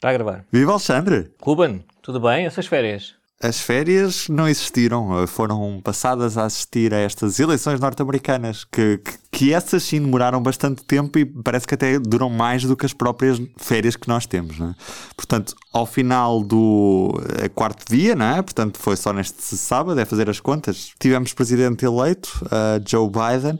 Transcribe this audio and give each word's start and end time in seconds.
Está 0.00 0.08
a 0.08 0.12
gravar. 0.14 0.46
Viva 0.50 0.70
Alexandre! 0.70 1.30
Ruben, 1.42 1.84
tudo 2.00 2.18
bem? 2.18 2.46
Essas 2.46 2.66
férias? 2.66 3.16
As 3.38 3.60
férias 3.60 4.30
não 4.30 4.48
existiram, 4.48 5.26
foram 5.26 5.78
passadas 5.84 6.38
a 6.38 6.46
assistir 6.46 6.94
a 6.94 6.96
estas 6.96 7.38
eleições 7.38 7.78
norte-americanas, 7.78 8.64
que, 8.64 8.96
que, 8.96 9.18
que, 9.30 9.52
essas 9.52 9.82
sim 9.82 10.00
demoraram 10.00 10.42
bastante 10.42 10.82
tempo 10.84 11.18
e 11.18 11.26
parece 11.26 11.66
que 11.66 11.74
até 11.74 11.98
duram 11.98 12.30
mais 12.30 12.64
do 12.64 12.74
que 12.74 12.86
as 12.86 12.94
próprias 12.94 13.38
férias 13.58 13.94
que 13.94 14.08
nós 14.08 14.24
temos. 14.24 14.58
Não 14.58 14.70
é? 14.70 14.74
Portanto, 15.14 15.54
ao 15.70 15.84
final 15.84 16.42
do 16.42 17.20
é, 17.38 17.50
quarto 17.50 17.84
dia, 17.86 18.14
não 18.14 18.24
é? 18.24 18.40
portanto 18.40 18.78
foi 18.78 18.96
só 18.96 19.12
neste 19.12 19.42
sábado, 19.54 20.00
é 20.00 20.06
fazer 20.06 20.30
as 20.30 20.40
contas, 20.40 20.92
tivemos 20.98 21.34
presidente 21.34 21.84
eleito, 21.84 22.42
uh, 22.46 22.82
Joe 22.88 23.06
Biden 23.06 23.58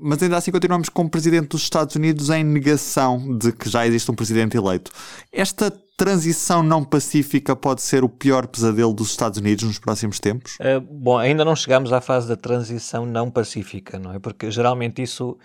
mas 0.00 0.22
ainda 0.22 0.36
assim 0.36 0.50
continuamos 0.50 0.88
com 0.88 1.02
o 1.02 1.10
presidente 1.10 1.48
dos 1.48 1.62
Estados 1.62 1.94
Unidos 1.96 2.30
em 2.30 2.42
negação 2.42 3.36
de 3.36 3.52
que 3.52 3.68
já 3.68 3.86
existe 3.86 4.10
um 4.10 4.14
presidente 4.14 4.56
eleito. 4.56 4.90
Esta 5.32 5.70
transição 5.96 6.62
não 6.62 6.82
pacífica 6.82 7.54
pode 7.54 7.82
ser 7.82 8.02
o 8.02 8.08
pior 8.08 8.46
pesadelo 8.46 8.94
dos 8.94 9.10
Estados 9.10 9.38
Unidos 9.38 9.64
nos 9.64 9.78
próximos 9.78 10.18
tempos? 10.18 10.54
Uh, 10.54 10.80
bom, 10.80 11.18
ainda 11.18 11.44
não 11.44 11.54
chegamos 11.54 11.92
à 11.92 12.00
fase 12.00 12.26
da 12.26 12.36
transição 12.36 13.04
não 13.04 13.30
pacífica, 13.30 13.98
não 13.98 14.14
é? 14.14 14.18
Porque 14.18 14.50
geralmente 14.50 15.02
isso. 15.02 15.36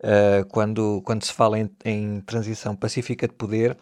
Uh, 0.00 0.46
quando, 0.50 1.02
quando 1.04 1.24
se 1.24 1.32
fala 1.32 1.58
em, 1.58 1.68
em 1.84 2.20
transição 2.20 2.76
pacífica 2.76 3.26
de 3.26 3.34
poder, 3.34 3.72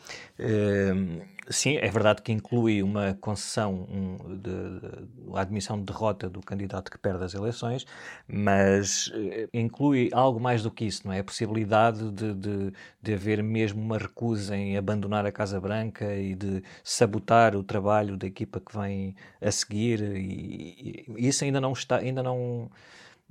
uh, 0.41 1.23
Sim, 1.49 1.77
é 1.77 1.89
verdade 1.89 2.23
que 2.23 2.33
inclui 2.33 2.83
uma 2.83 3.15
concessão 3.21 3.87
um, 3.89 4.37
de, 4.37 4.81
de, 4.81 5.33
a 5.37 5.41
admissão 5.43 5.79
de 5.79 5.85
derrota 5.85 6.29
do 6.29 6.41
candidato 6.41 6.91
que 6.91 6.99
perde 6.99 7.23
as 7.23 7.35
eleições, 7.35 7.87
mas 8.27 9.13
eh, 9.15 9.49
inclui 9.55 10.11
algo 10.13 10.41
mais 10.41 10.65
do 10.65 10.73
que 10.73 10.85
isso, 10.85 11.07
não 11.07 11.13
é? 11.13 11.21
A 11.21 11.25
possibilidade 11.25 12.11
de, 12.11 12.35
de, 12.35 12.73
de 13.01 13.15
haver 13.15 13.45
mesmo 13.45 13.81
uma 13.81 13.97
recusa 13.97 14.57
em 14.57 14.77
abandonar 14.77 15.25
a 15.25 15.31
Casa 15.31 15.61
Branca 15.61 16.17
e 16.17 16.35
de 16.35 16.65
sabotar 16.83 17.55
o 17.55 17.63
trabalho 17.63 18.17
da 18.17 18.27
equipa 18.27 18.59
que 18.61 18.77
vem 18.77 19.15
a 19.41 19.51
seguir, 19.53 20.01
e, 20.03 21.05
e 21.17 21.29
isso 21.29 21.45
ainda 21.45 21.61
não 21.61 21.73
está, 21.75 21.99
ainda 21.99 22.25
não, 22.25 22.69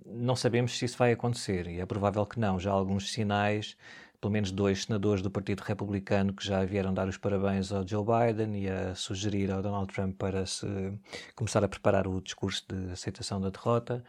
não 0.05 0.35
sabemos 0.35 0.77
se 0.77 0.85
isso 0.85 0.97
vai 0.97 1.11
acontecer, 1.11 1.67
e 1.67 1.79
é 1.79 1.85
provável 1.85 2.25
que 2.25 2.39
não. 2.39 2.59
Já 2.59 2.71
há 2.71 2.73
alguns 2.73 3.11
sinais 3.11 3.75
pelo 4.25 4.33
menos 4.33 4.49
dois 4.49 4.85
senadores 4.85 5.21
do 5.21 5.29
Partido 5.29 5.61
Republicano 5.61 6.33
que 6.33 6.43
já 6.43 6.65
vieram 6.65 6.91
dar 6.91 7.07
os 7.07 7.15
parabéns 7.15 7.71
ao 7.71 7.87
Joe 7.87 8.03
Biden 8.03 8.59
e 8.59 8.67
a 8.67 8.95
sugerir 8.95 9.51
ao 9.51 9.61
Donald 9.61 9.93
Trump 9.93 10.17
para 10.17 10.47
se 10.47 10.65
começar 11.35 11.63
a 11.63 11.67
preparar 11.67 12.07
o 12.07 12.19
discurso 12.19 12.65
de 12.67 12.91
aceitação 12.91 13.39
da 13.39 13.51
derrota. 13.51 14.03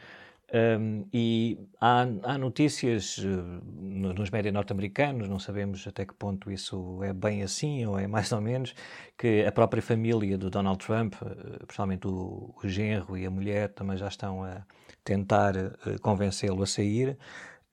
Um, 0.55 1.05
e 1.13 1.59
há, 1.79 2.07
há 2.23 2.39
notícias 2.39 3.19
uh, 3.19 3.63
nos 3.69 4.31
médias 4.31 4.55
norte-americanos, 4.55 5.29
não 5.29 5.39
sabemos 5.39 5.87
até 5.87 6.07
que 6.07 6.15
ponto 6.15 6.51
isso 6.51 7.03
é 7.03 7.13
bem 7.13 7.43
assim 7.43 7.85
ou 7.85 7.99
é 7.99 8.07
mais 8.07 8.33
ou 8.33 8.41
menos, 8.41 8.75
que 9.19 9.45
a 9.45 9.53
própria 9.53 9.83
família 9.83 10.39
do 10.39 10.49
Donald 10.49 10.79
Trump, 10.79 11.15
uh, 11.21 11.67
principalmente 11.67 12.07
o, 12.07 12.55
o 12.57 12.67
genro 12.67 13.19
e 13.19 13.27
a 13.27 13.31
mulher, 13.31 13.69
também 13.69 13.99
já 13.99 14.09
estão 14.09 14.43
a 14.43 14.63
tentar 15.05 15.55
uh, 15.57 16.01
convencê-lo 16.01 16.63
a 16.63 16.67
sair. 16.67 17.19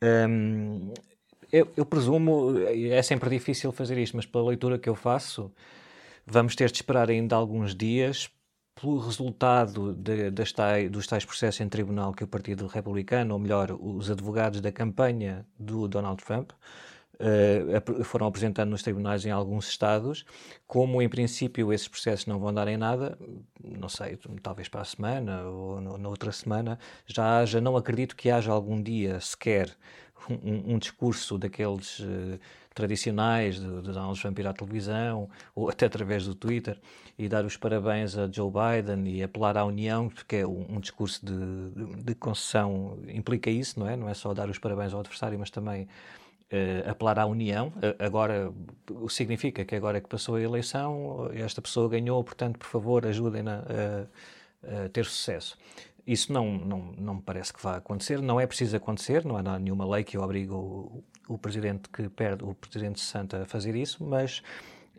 Um, 0.04 0.92
eu, 1.54 1.72
eu, 1.78 1.86
presumo, 1.86 2.56
é 2.68 3.02
sempre 3.04 3.30
difícil 3.30 3.72
fazer 3.72 3.96
isto, 4.00 4.16
mas 4.18 4.26
pela 4.26 4.50
leitura 4.50 4.80
que 4.80 4.90
eu 4.90 4.96
faço, 4.96 5.52
vamos 6.26 6.56
ter 6.56 6.72
de 6.72 6.78
esperar 6.78 7.12
ainda 7.12 7.36
alguns 7.36 7.76
dias 7.76 8.28
pelo 8.74 8.98
resultado 8.98 9.94
de, 9.94 10.32
tais, 10.52 10.90
dos 10.90 11.06
tais 11.06 11.24
processos 11.24 11.62
em 11.62 11.70
tribunal 11.70 12.12
que 12.12 12.24
o 12.24 12.28
Partido 12.28 12.66
Republicano, 12.66 13.36
ou 13.36 13.40
melhor, 13.40 13.72
os 13.80 14.10
advogados 14.10 14.62
da 14.62 14.72
campanha 14.72 15.46
do 15.60 15.88
Donald 15.88 16.24
Trump, 16.24 16.54
uh, 16.54 18.04
foram 18.04 18.26
apresentando 18.26 18.72
nos 18.72 18.82
tribunais 18.82 19.24
em 19.24 19.30
alguns 19.30 19.70
estados. 19.70 20.26
Como, 20.66 21.04
em 21.04 21.08
princípio, 21.08 21.72
esses 21.72 21.88
processos 21.88 22.26
não 22.26 22.40
vão 22.40 22.52
dar 22.52 22.68
em 22.68 22.78
nada, 22.78 23.16
não 23.64 23.90
sei, 23.90 24.18
talvez 24.42 24.68
para 24.68 24.82
a 24.82 24.86
semana 24.86 25.44
ou 25.44 25.80
no, 25.80 26.00
na 26.00 26.10
outra 26.10 26.32
semana, 26.32 26.80
já 27.06 27.38
haja, 27.38 27.62
não 27.62 27.78
acredito 27.78 28.16
que 28.16 28.32
haja 28.32 28.52
algum 28.52 28.82
dia 28.82 29.20
sequer 29.20 29.70
um, 30.30 30.74
um 30.74 30.78
discurso 30.78 31.38
daqueles 31.38 32.00
uh, 32.00 32.40
tradicionais 32.74 33.60
de, 33.60 33.82
de 33.82 33.92
Donald 33.92 34.20
Trump 34.20 34.40
ir 34.40 34.48
à 34.48 34.54
televisão 34.54 35.30
ou 35.56 35.70
até 35.70 35.86
através 35.86 36.26
do 36.26 36.36
Twitter 36.36 36.80
e 37.18 37.30
dar 37.30 37.46
os 37.46 37.56
parabéns 37.58 38.18
a 38.18 38.30
Joe 38.32 38.52
Biden 38.52 39.08
e 39.08 39.24
apelar 39.24 39.58
à 39.58 39.66
união, 39.66 40.10
porque 40.10 40.38
é 40.38 40.48
um, 40.48 40.66
um 40.70 40.80
discurso 40.80 41.24
de, 41.26 41.34
de, 41.70 42.04
de, 42.04 42.16
concessão 42.16 42.98
implica 43.08 43.50
isso, 43.50 43.80
não 43.80 43.88
é? 43.88 43.96
Não 43.96 44.10
é 44.10 44.14
só 44.14 44.34
dar 44.34 44.50
os 44.50 44.58
parabéns 44.58 44.94
ao 44.94 45.00
adversário, 45.00 45.38
mas 45.38 45.52
também 45.52 45.84
uh, 45.84 46.90
apelar 46.90 47.20
à 47.20 47.26
união. 47.26 47.68
Uh, 47.68 48.04
agora, 48.04 48.52
significa 49.10 49.64
que 49.64 49.76
agora 49.76 50.02
que 50.02 50.10
passou 50.10 50.36
a 50.36 50.42
eleição, 50.42 51.30
esta 51.34 51.62
pessoa 51.62 51.88
ganhou, 51.88 52.24
portanto, 52.24 52.58
por 52.58 52.68
favor, 52.68 53.06
ajudem-na 53.06 53.60
a, 53.60 54.86
a 54.86 54.90
ter 54.90 55.06
sucesso. 55.06 55.58
Isso 56.06 56.34
não, 56.34 56.58
não, 56.58 56.94
não 56.98 57.14
me 57.16 57.22
parece 57.22 57.54
que 57.54 57.64
vá 57.64 57.78
acontecer, 57.78 58.22
não 58.22 58.40
é 58.40 58.46
preciso 58.46 58.76
acontecer, 58.76 59.24
não 59.24 59.38
há 59.38 59.60
nenhuma 59.60 59.90
lei 59.90 60.04
que 60.04 60.18
obrigue 60.18 60.52
o, 60.52 61.02
o 61.28 61.38
presidente 61.38 61.88
que 61.90 62.10
perde, 62.10 62.44
o 62.44 62.54
presidente 62.54 63.00
Santa 63.00 63.44
a 63.44 63.46
fazer 63.46 63.76
isso, 63.76 64.04
mas... 64.04 64.42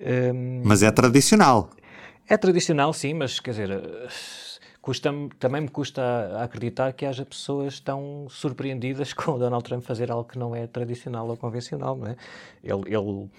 Um, 0.01 0.63
mas 0.65 0.83
é 0.83 0.91
tradicional. 0.91 1.71
É 2.27 2.39
tradicional, 2.39 2.93
sim, 2.95 3.13
mas 3.13 3.39
quer 3.39 3.51
dizer, 3.51 3.83
custa 4.81 5.11
também 5.39 5.61
me 5.61 5.69
custa 5.69 6.43
acreditar 6.43 6.93
que 6.95 7.05
haja 7.05 7.25
pessoas 7.25 7.81
tão 7.81 8.27
surpreendidas 8.31 9.13
com 9.15 9.33
o 9.33 9.39
Donald 9.39 9.63
Trump 9.63 9.83
fazer 9.83 10.11
algo 10.11 10.29
que 10.29 10.39
não 10.39 10.57
é 10.57 10.67
tradicional 10.67 11.29
ou 11.29 11.37
convencional, 11.37 11.97
não 11.97 12.07
é? 12.07 12.17
Ele, 12.63 12.95
ele 12.95 13.31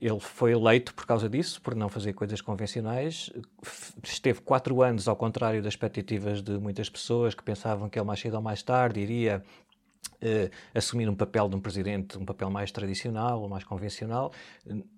ele 0.00 0.20
foi 0.20 0.52
eleito 0.52 0.94
por 0.94 1.06
causa 1.06 1.28
disso, 1.28 1.60
por 1.60 1.74
não 1.74 1.88
fazer 1.88 2.12
coisas 2.12 2.40
convencionais. 2.40 3.30
Esteve 4.02 4.40
quatro 4.40 4.82
anos 4.82 5.08
ao 5.08 5.16
contrário 5.16 5.62
das 5.62 5.72
expectativas 5.72 6.42
de 6.42 6.58
muitas 6.58 6.88
pessoas 6.88 7.34
que 7.34 7.42
pensavam 7.42 7.88
que 7.88 7.98
ele 7.98 8.06
mais 8.06 8.20
cedo 8.20 8.34
ou 8.34 8.42
mais 8.42 8.62
tarde 8.62 9.00
iria 9.00 9.42
Uh, 10.20 10.50
assumir 10.74 11.08
um 11.08 11.14
papel 11.14 11.48
de 11.48 11.54
um 11.54 11.60
presidente, 11.60 12.18
um 12.18 12.24
papel 12.24 12.50
mais 12.50 12.72
tradicional 12.72 13.40
ou 13.40 13.48
mais 13.48 13.62
convencional. 13.62 14.32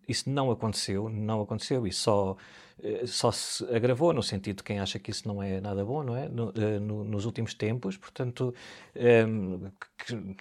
Isso 0.09 0.31
não 0.31 0.51
aconteceu, 0.51 1.11
não 1.11 1.43
aconteceu 1.43 1.87
e 1.87 1.93
só, 1.93 2.39
uh, 2.79 3.07
só 3.07 3.31
se 3.31 3.63
agravou 3.65 4.15
no 4.15 4.23
sentido 4.23 4.57
de 4.59 4.63
quem 4.63 4.81
acha 4.81 4.99
que 4.99 5.11
isso 5.11 5.29
não 5.29 5.43
é 5.43 5.61
nada 5.61 5.85
bom, 5.85 6.03
não 6.03 6.17
é? 6.17 6.27
No, 6.27 6.49
uh, 6.49 6.81
no, 6.81 7.05
nos 7.05 7.27
últimos 7.27 7.53
tempos, 7.53 7.99
portanto, 7.99 8.55
um, 9.29 9.71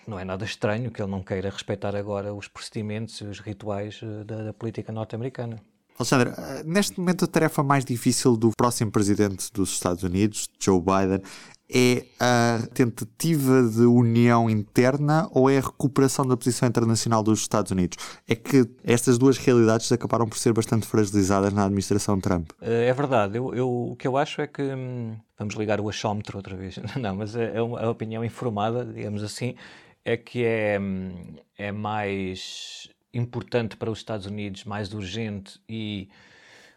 não 0.07 0.17
é 0.17 0.23
nada 0.23 0.45
estranho 0.45 0.89
que 0.91 1.01
ele 1.01 1.11
não 1.11 1.21
queira 1.21 1.49
respeitar 1.49 1.93
agora 1.93 2.33
os 2.33 2.47
procedimentos 2.47 3.19
e 3.19 3.25
os 3.25 3.39
rituais 3.39 3.99
da, 4.25 4.43
da 4.43 4.53
política 4.53 4.93
norte-americana. 4.93 5.61
Alexandre, 5.99 6.31
neste 6.65 6.97
momento 6.97 7.25
a 7.25 7.27
tarefa 7.27 7.61
mais 7.61 7.83
difícil 7.83 8.37
do 8.37 8.51
próximo 8.55 8.89
presidente 8.89 9.51
dos 9.51 9.73
Estados 9.73 10.01
Unidos, 10.01 10.49
Joe 10.57 10.79
Biden, 10.79 11.21
é 11.71 12.05
a 12.19 12.67
tentativa 12.73 13.61
de 13.61 13.81
união 13.81 14.49
interna 14.49 15.29
ou 15.31 15.49
é 15.49 15.59
a 15.59 15.61
recuperação 15.61 16.25
da 16.25 16.35
posição 16.35 16.67
internacional 16.67 17.21
dos 17.21 17.39
Estados 17.41 17.71
Unidos? 17.71 17.97
É 18.27 18.35
que 18.35 18.67
estas 18.83 19.17
duas 19.17 19.37
realidades 19.37 19.91
acabaram 19.91 20.27
por 20.27 20.37
ser 20.37 20.51
bastante 20.51 20.87
fragilizadas 20.87 21.53
na 21.53 21.65
administração 21.65 22.19
Trump. 22.19 22.49
Eh, 22.61 22.87
é 22.87 22.93
verdade. 22.93 23.37
Eu, 23.37 23.53
eu 23.53 23.69
o 23.69 23.95
que 23.95 24.07
eu 24.07 24.17
acho 24.17 24.41
é 24.41 24.47
que. 24.47 24.63
Hum, 24.63 25.15
vamos 25.37 25.53
ligar 25.55 25.79
o 25.79 25.87
achómetro 25.87 26.37
outra 26.37 26.55
vez. 26.55 26.79
Não, 26.99 27.15
mas 27.15 27.35
é, 27.35 27.57
é 27.57 27.61
uma, 27.61 27.79
a 27.79 27.89
opinião 27.89 28.25
informada, 28.25 28.83
digamos 28.83 29.21
assim, 29.21 29.55
é 30.03 30.17
que 30.17 30.43
é, 30.43 30.79
hum, 30.79 31.35
é 31.57 31.71
mais 31.71 32.89
importante 33.13 33.77
para 33.77 33.91
os 33.91 33.99
Estados 33.99 34.25
Unidos, 34.25 34.65
mais 34.65 34.93
urgente 34.93 35.59
e 35.67 36.09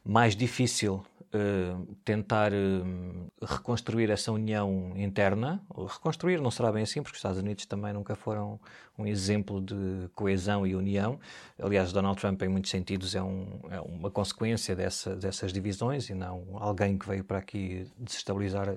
mais 0.04 0.34
difícil 0.34 1.04
uh, 1.34 1.96
tentar 2.04 2.52
uh, 2.52 3.32
reconstruir 3.40 4.10
essa 4.10 4.30
união 4.30 4.92
interna. 4.96 5.62
Reconstruir 5.88 6.40
não 6.40 6.50
será 6.50 6.70
bem 6.70 6.82
assim, 6.82 7.02
porque 7.02 7.14
os 7.14 7.18
Estados 7.18 7.38
Unidos 7.38 7.66
também 7.66 7.92
nunca 7.92 8.14
foram 8.14 8.60
um 8.98 9.06
exemplo 9.06 9.60
de 9.60 10.08
coesão 10.14 10.66
e 10.66 10.74
união. 10.74 11.18
Aliás, 11.58 11.92
Donald 11.92 12.20
Trump, 12.20 12.42
em 12.42 12.48
muitos 12.48 12.70
sentidos, 12.70 13.14
é, 13.14 13.22
um, 13.22 13.60
é 13.70 13.80
uma 13.80 14.10
consequência 14.10 14.76
dessa, 14.76 15.16
dessas 15.16 15.52
divisões 15.52 16.08
e 16.10 16.14
não 16.14 16.44
alguém 16.58 16.96
que 16.98 17.06
veio 17.06 17.24
para 17.24 17.38
aqui 17.38 17.86
desestabilizar 17.98 18.76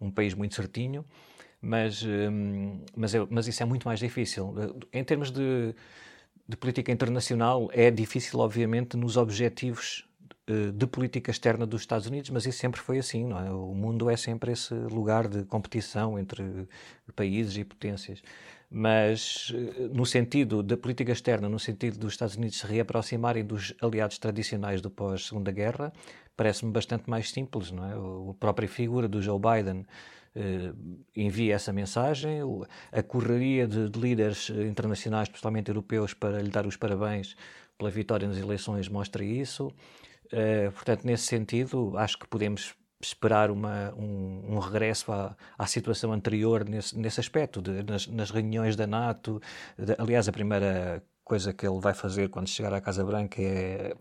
um 0.00 0.10
país 0.10 0.34
muito 0.34 0.54
certinho. 0.54 1.04
Mas, 1.60 2.02
um, 2.02 2.80
mas, 2.94 3.14
é, 3.14 3.26
mas 3.28 3.48
isso 3.48 3.62
é 3.62 3.66
muito 3.66 3.88
mais 3.88 3.98
difícil. 3.98 4.54
Em 4.92 5.02
termos 5.02 5.30
de, 5.30 5.74
de 6.48 6.56
política 6.56 6.92
internacional, 6.92 7.68
é 7.72 7.90
difícil, 7.90 8.38
obviamente, 8.38 8.96
nos 8.96 9.16
objetivos 9.16 10.04
eh, 10.04 10.05
de 10.72 10.86
política 10.86 11.30
externa 11.30 11.66
dos 11.66 11.80
Estados 11.80 12.06
Unidos, 12.06 12.30
mas 12.30 12.46
isso 12.46 12.58
sempre 12.58 12.80
foi 12.80 12.98
assim, 12.98 13.26
não 13.26 13.38
é? 13.38 13.50
O 13.50 13.74
mundo 13.74 14.08
é 14.08 14.16
sempre 14.16 14.52
esse 14.52 14.72
lugar 14.74 15.26
de 15.26 15.44
competição 15.44 16.16
entre 16.16 16.68
países 17.16 17.56
e 17.56 17.64
potências. 17.64 18.22
Mas 18.70 19.52
eh, 19.52 19.88
no 19.92 20.06
sentido 20.06 20.62
da 20.62 20.76
política 20.76 21.10
externa, 21.10 21.48
no 21.48 21.58
sentido 21.58 21.98
dos 21.98 22.12
Estados 22.12 22.36
Unidos 22.36 22.58
se 22.58 22.66
reaproximarem 22.66 23.44
dos 23.44 23.74
aliados 23.80 24.18
tradicionais 24.18 24.80
do 24.80 24.88
pós-Segunda 24.88 25.50
Guerra, 25.50 25.92
parece-me 26.36 26.70
bastante 26.70 27.10
mais 27.10 27.30
simples, 27.30 27.72
não 27.72 27.84
é? 27.84 28.30
A 28.30 28.34
própria 28.34 28.68
figura 28.68 29.08
do 29.08 29.20
Joe 29.20 29.40
Biden 29.40 29.84
envia 31.16 31.54
essa 31.54 31.72
mensagem. 31.72 32.40
A 32.92 33.02
correria 33.02 33.66
de, 33.66 33.88
de, 33.88 33.98
líderes 33.98 34.50
internacionais, 34.50 35.28
especialmente 35.28 35.68
europeus, 35.68 36.12
para 36.12 36.42
lhe 36.42 36.50
dar 36.50 36.66
os 36.66 36.76
parabéns 36.76 37.34
pela 37.78 37.90
vitória 37.90 38.28
nas 38.28 38.36
eleições 38.36 38.88
mostra 38.88 39.24
isso. 39.24 39.72
Uh, 40.32 40.72
portanto, 40.72 41.04
nesse 41.04 41.24
sentido, 41.24 41.96
acho 41.96 42.18
que 42.18 42.26
podemos 42.26 42.74
esperar 43.00 43.50
uma, 43.50 43.92
um, 43.94 44.54
um 44.54 44.58
regresso 44.58 45.12
à, 45.12 45.36
à, 45.58 45.66
situação 45.66 46.12
anterior 46.12 46.64
nesse, 46.68 46.98
nesse 46.98 47.20
aspecto, 47.20 47.60
de, 47.60 47.82
nas, 47.82 48.06
nas, 48.06 48.30
reuniões 48.30 48.74
da 48.74 48.86
NATO. 48.86 49.40
De, 49.78 49.94
aliás, 49.98 50.28
a 50.28 50.32
primeira 50.32 51.02
coisa 51.24 51.52
que 51.52 51.66
ele 51.66 51.80
vai 51.80 51.92
fazer 51.92 52.28
quando 52.30 52.48
chegar 52.48 52.72
à 52.72 52.80
Casa 52.80 53.04
Branca 53.04 53.40
é, 53.40 53.94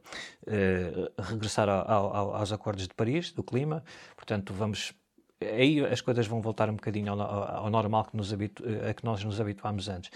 é 0.48 1.12
regressar 1.18 1.68
ao, 1.68 2.16
ao, 2.16 2.36
aos 2.36 2.51
acordos 2.51 2.88
de 2.88 2.94
Paris, 2.94 3.31
do 3.31 3.44
clima. 3.44 3.83
Portanto, 4.16 4.54
vamos 4.54 4.94
aí 5.42 5.86
as 5.86 6.01
coisas 6.01 6.28
vão 6.28 6.42
voltar 6.42 6.69
um 6.69 6.75
bocadinho 6.75 7.12
ao, 7.12 7.21
ao 7.21 7.69
normal 7.69 8.06
que 8.06 8.33
habitu, 8.33 8.63
a 8.89 8.94
que 8.94 9.04
nós 9.04 9.24
nos 9.24 9.39
habituámos 9.42 9.89
antes. 9.89 10.12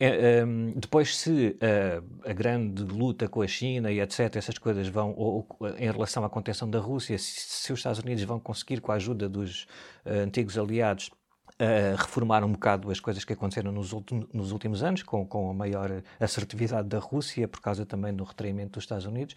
É, 0.00 0.44
um, 0.44 0.72
depois, 0.76 1.16
se 1.16 1.56
uh, 1.56 2.28
a 2.30 2.32
grande 2.32 2.84
luta 2.84 3.28
com 3.28 3.42
a 3.42 3.48
China 3.48 3.90
e 3.90 4.00
etc., 4.00 4.36
essas 4.36 4.56
coisas 4.56 4.86
vão, 4.86 5.12
ou, 5.16 5.44
ou 5.58 5.68
em 5.70 5.90
relação 5.90 6.24
à 6.24 6.30
contenção 6.30 6.70
da 6.70 6.78
Rússia, 6.78 7.18
se, 7.18 7.40
se, 7.40 7.72
os 7.72 7.80
Estados 7.80 7.98
Unidos 7.98 8.22
vão 8.22 8.38
conseguir, 8.38 8.80
com 8.80 8.92
a 8.92 8.94
ajuda 8.94 9.28
dos 9.28 9.64
uh, 10.06 10.20
antigos 10.24 10.56
aliados, 10.56 11.08
uh, 11.08 11.96
reformar 11.96 12.44
um 12.44 12.52
bocado 12.52 12.92
as 12.92 13.00
coisas 13.00 13.24
que 13.24 13.32
aconteceram 13.32 13.72
nos, 13.72 13.92
nos 14.32 14.52
últimos 14.52 14.84
anos, 14.84 15.02
com, 15.02 15.26
com 15.26 15.50
a 15.50 15.54
maior 15.54 16.02
assertividade 16.20 16.88
da 16.88 17.00
Rússia, 17.00 17.48
por 17.48 17.60
causa 17.60 17.84
também 17.84 18.14
do 18.14 18.22
retraimento 18.22 18.74
dos 18.74 18.84
Estados 18.84 19.04
Unidos. 19.04 19.34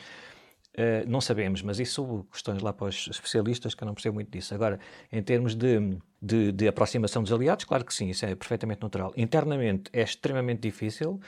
Uh, 0.73 1.03
não 1.05 1.19
sabemos, 1.19 1.61
mas 1.61 1.79
isso 1.79 2.25
questões 2.31 2.61
lá 2.61 2.71
para 2.71 2.87
os 2.87 3.07
especialistas 3.11 3.75
que 3.75 3.83
eu 3.83 3.85
não 3.85 3.93
percebo 3.93 4.15
muito 4.15 4.31
disso. 4.31 4.55
Agora, 4.55 4.79
em 5.11 5.21
termos 5.21 5.53
de, 5.53 5.97
de, 6.21 6.51
de, 6.53 6.67
aproximação 6.67 7.21
dos 7.21 7.33
aliados, 7.33 7.65
claro 7.65 7.83
que 7.83 7.93
sim, 7.93 8.09
isso 8.09 8.25
é 8.25 8.33
perfeitamente 8.35 8.81
natural. 8.81 9.11
Internamente 9.17 9.89
é 9.91 10.01
extremamente 10.01 10.61
difícil, 10.61 11.19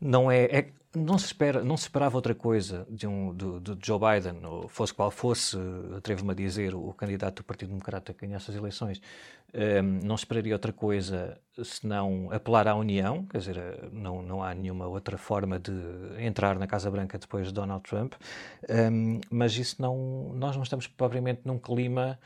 não 0.00 0.30
é, 0.30 0.44
é 0.44 0.68
não 0.96 1.18
se 1.18 1.26
espera, 1.26 1.62
não 1.62 1.76
se 1.76 1.84
esperava 1.84 2.16
outra 2.16 2.34
coisa 2.34 2.86
de 2.88 3.06
um 3.06 3.34
de, 3.34 3.60
de 3.60 3.86
Joe 3.86 3.98
Biden, 4.00 4.44
ou 4.44 4.66
fosse 4.66 4.94
qual 4.94 5.10
fosse, 5.10 5.56
atrevo-me 5.96 6.32
a 6.32 6.34
dizer, 6.34 6.74
o 6.74 6.92
candidato 6.94 7.36
do 7.36 7.44
Partido 7.44 7.68
Democrata 7.68 8.14
que 8.14 8.26
ganhasse 8.26 8.50
as 8.50 8.56
eleições, 8.56 9.00
um, 9.54 10.06
não 10.06 10.16
se 10.16 10.24
esperaria 10.24 10.54
outra 10.54 10.72
coisa 10.72 11.38
senão 11.62 12.28
apelar 12.32 12.66
à 12.66 12.74
União, 12.74 13.24
quer 13.26 13.38
dizer, 13.38 13.58
não, 13.92 14.22
não 14.22 14.42
há 14.42 14.54
nenhuma 14.54 14.86
outra 14.86 15.18
forma 15.18 15.58
de 15.58 15.72
entrar 16.18 16.58
na 16.58 16.66
Casa 16.66 16.90
Branca 16.90 17.18
depois 17.18 17.48
de 17.48 17.52
Donald 17.52 17.82
Trump, 17.82 18.14
um, 18.90 19.20
mas 19.30 19.56
isso 19.56 19.80
não, 19.80 20.32
nós 20.34 20.56
não 20.56 20.62
estamos 20.62 20.86
propriamente 20.86 21.42
num 21.44 21.58
clima 21.58 22.18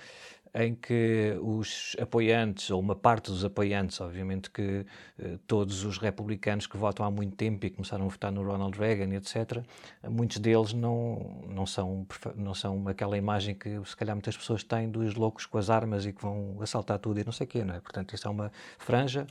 em 0.54 0.74
que 0.74 1.36
os 1.40 1.96
apoiantes, 2.00 2.70
ou 2.70 2.80
uma 2.80 2.96
parte 2.96 3.30
dos 3.30 3.44
apoiantes, 3.44 4.00
obviamente 4.00 4.50
que 4.50 4.84
eh, 5.18 5.38
todos 5.46 5.84
os 5.84 5.98
republicanos 5.98 6.66
que 6.66 6.76
votam 6.76 7.06
há 7.06 7.10
muito 7.10 7.36
tempo 7.36 7.64
e 7.66 7.70
começaram 7.70 8.06
a 8.06 8.08
votar 8.08 8.32
no 8.32 8.42
Ronald 8.42 8.76
Reagan, 8.78 9.14
etc., 9.14 9.62
muitos 10.08 10.38
deles 10.38 10.72
não, 10.72 11.44
não, 11.48 11.66
são, 11.66 12.06
não 12.34 12.54
são 12.54 12.88
aquela 12.88 13.16
imagem 13.16 13.54
que 13.54 13.80
se 13.84 13.96
calhar 13.96 14.14
muitas 14.14 14.36
pessoas 14.36 14.64
têm 14.64 14.90
dos 14.90 15.14
loucos 15.14 15.46
com 15.46 15.58
as 15.58 15.70
armas 15.70 16.04
e 16.04 16.12
que 16.12 16.20
vão 16.20 16.56
assaltar 16.60 16.98
tudo 16.98 17.20
e 17.20 17.24
não 17.24 17.32
sei 17.32 17.46
o 17.46 17.48
quê, 17.48 17.64
não 17.64 17.74
é? 17.74 17.80
Portanto, 17.80 18.14
isso 18.14 18.26
é 18.26 18.30
uma 18.30 18.50
franja 18.78 19.26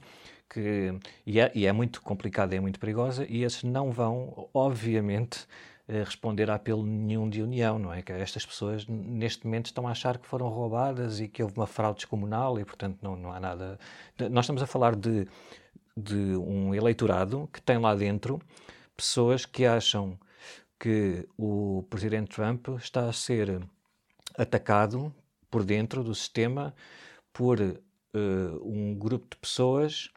que, 0.50 0.94
e 1.26 1.40
é, 1.40 1.52
e 1.54 1.66
é 1.66 1.72
muito 1.72 2.02
complicada, 2.02 2.56
é 2.56 2.60
muito 2.60 2.80
perigosa, 2.80 3.26
e 3.30 3.44
esses 3.44 3.64
não 3.64 3.92
vão, 3.92 4.50
obviamente, 4.54 5.48
responder 5.90 6.50
a 6.52 6.56
apelo 6.56 6.86
nenhum 6.86 7.28
de 7.28 7.42
união, 7.42 7.80
não 7.80 7.92
é? 7.92 8.02
Que 8.02 8.12
estas 8.12 8.46
pessoas 8.46 8.86
neste 8.88 9.46
momento 9.46 9.68
estão 9.68 9.88
a 9.88 9.92
achar 9.92 10.18
que 10.18 10.28
foram 10.28 10.48
roubadas 10.48 11.20
e 11.20 11.28
que 11.28 11.42
houve 11.42 11.58
uma 11.58 11.66
fraude 11.66 11.98
descomunal 11.98 12.60
e, 12.60 12.66
portanto, 12.66 13.00
não, 13.02 13.16
não 13.16 13.32
há 13.32 13.40
nada. 13.40 13.80
Nós 14.30 14.46
estamos 14.46 14.62
a 14.62 14.68
falar 14.68 14.96
de, 14.96 15.28
de 15.98 16.16
um 16.16 16.76
eleitorado 16.76 17.50
que 17.52 17.62
tem 17.62 17.78
lá 17.80 17.96
dentro 17.96 18.40
pessoas 18.96 19.46
que 19.46 19.66
acham 19.66 20.18
que 20.80 21.28
o 21.38 21.84
presidente 21.90 22.36
Trump 22.36 22.68
está 22.78 23.10
a 23.10 23.14
ser 23.14 23.62
atacado 24.38 25.14
por 25.50 25.64
dentro 25.64 26.04
do 26.04 26.14
sistema 26.14 26.74
por 27.34 27.60
uh, 27.60 27.78
um 28.64 28.94
grupo 28.94 29.28
de 29.32 29.38
pessoas 29.38 30.12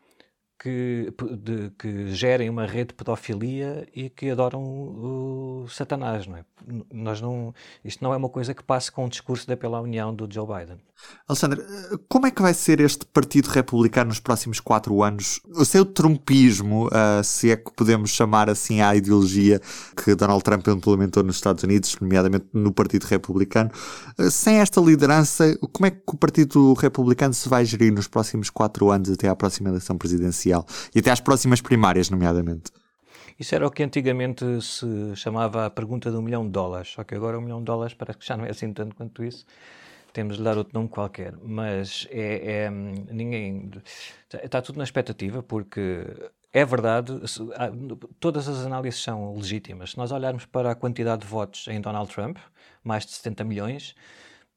que, 0.63 1.13
de, 1.39 1.71
que 1.77 2.15
gerem 2.15 2.49
uma 2.49 2.65
rede 2.65 2.89
de 2.89 2.95
pedofilia 2.95 3.85
e 3.93 4.09
que 4.09 4.31
adoram 4.31 4.63
o, 4.63 5.67
Satanás, 5.69 6.25
não 6.27 6.37
é? 6.37 6.45
Nós 6.93 7.21
não, 7.21 7.53
isto 7.85 8.05
não 8.05 8.15
é 8.15 8.17
uma 8.17 8.29
coisa 8.29 8.55
que 8.55 8.63
passe 8.63 8.93
com 8.93 9.05
o 9.05 9.09
discurso 9.09 9.49
da 9.49 9.57
pela 9.57 9.81
união 9.81 10.15
do 10.15 10.33
Joe 10.33 10.47
Biden. 10.47 10.79
Alexandre, 11.27 11.61
como 12.09 12.29
é 12.29 12.31
que 12.31 12.41
vai 12.41 12.55
ser 12.55 12.79
este 12.79 13.05
Partido 13.07 13.49
Republicano 13.49 14.11
nos 14.11 14.21
próximos 14.21 14.61
quatro 14.61 15.03
anos? 15.03 15.41
O 15.57 15.65
seu 15.65 15.85
trumpismo, 15.85 16.87
uh, 16.87 17.25
se 17.25 17.51
é 17.51 17.57
que 17.57 17.73
podemos 17.75 18.11
chamar 18.11 18.49
assim 18.49 18.81
a 18.81 18.95
ideologia 18.95 19.61
que 19.97 20.15
Donald 20.15 20.45
Trump 20.45 20.69
implementou 20.69 21.25
nos 21.25 21.37
Estados 21.37 21.65
Unidos, 21.65 21.97
nomeadamente 22.01 22.47
no 22.53 22.73
Partido 22.73 23.05
Republicano, 23.07 23.73
uh, 24.17 24.31
sem 24.31 24.59
esta 24.59 24.81
liderança, 24.81 25.59
como 25.73 25.87
é 25.87 25.91
que 25.91 26.03
o 26.07 26.17
Partido 26.17 26.75
Republicano 26.75 27.35
se 27.35 27.49
vai 27.49 27.65
gerir 27.65 27.93
nos 27.93 28.07
próximos 28.07 28.49
quatro 28.49 28.93
anos 28.93 29.11
até 29.11 29.29
à 29.29 29.35
próxima 29.35 29.71
eleição 29.71 29.99
presidencial 29.99 30.52
e 30.95 30.99
até 30.99 31.11
às 31.11 31.21
próximas 31.21 31.61
primárias, 31.61 32.11
nomeadamente? 32.11 32.71
Isso 33.39 33.55
era 33.55 33.67
o 33.67 33.71
que 33.71 33.83
antigamente 33.83 34.45
se 34.61 35.17
chamava 35.17 35.67
a 35.67 35.71
pergunta 35.71 36.11
do 36.11 36.21
milhão 36.23 36.45
de 36.45 36.51
dólares, 36.51 36.91
só 36.91 37.03
que 37.03 37.15
agora 37.15 37.39
um 37.39 37.43
milhão 37.43 37.59
de 37.59 37.65
dólares 37.65 37.95
parece 37.95 38.19
que 38.19 38.27
já 38.27 38.37
não 38.37 38.45
é 38.45 38.51
assim 38.51 38.73
tanto 38.73 38.95
quanto 38.95 39.25
isso 39.25 39.45
temos 40.13 40.37
de 40.37 40.43
dar 40.43 40.59
outro 40.59 40.75
nome 40.75 40.89
qualquer, 40.89 41.35
mas 41.43 42.07
é, 42.11 42.65
é 42.65 42.71
ninguém 42.71 43.71
está 44.43 44.61
tudo 44.61 44.77
na 44.77 44.85
expectativa 44.85 45.43
porque 45.43 46.05
é 46.53 46.65
verdade, 46.67 47.19
todas 48.21 48.47
as 48.47 48.67
análises 48.67 49.03
são 49.03 49.35
legítimas. 49.35 49.93
Se 49.93 49.99
nós 49.99 50.13
olharmos 50.13 50.45
para 50.45 50.71
a 50.71 50.75
quantidade 50.75 51.23
de 51.23 51.29
votos 51.29 51.67
em 51.69 51.81
Donald 51.81 52.13
Trump, 52.13 52.37
mais 52.85 53.07
de 53.07 53.13
70 53.13 53.45
milhões, 53.45 53.95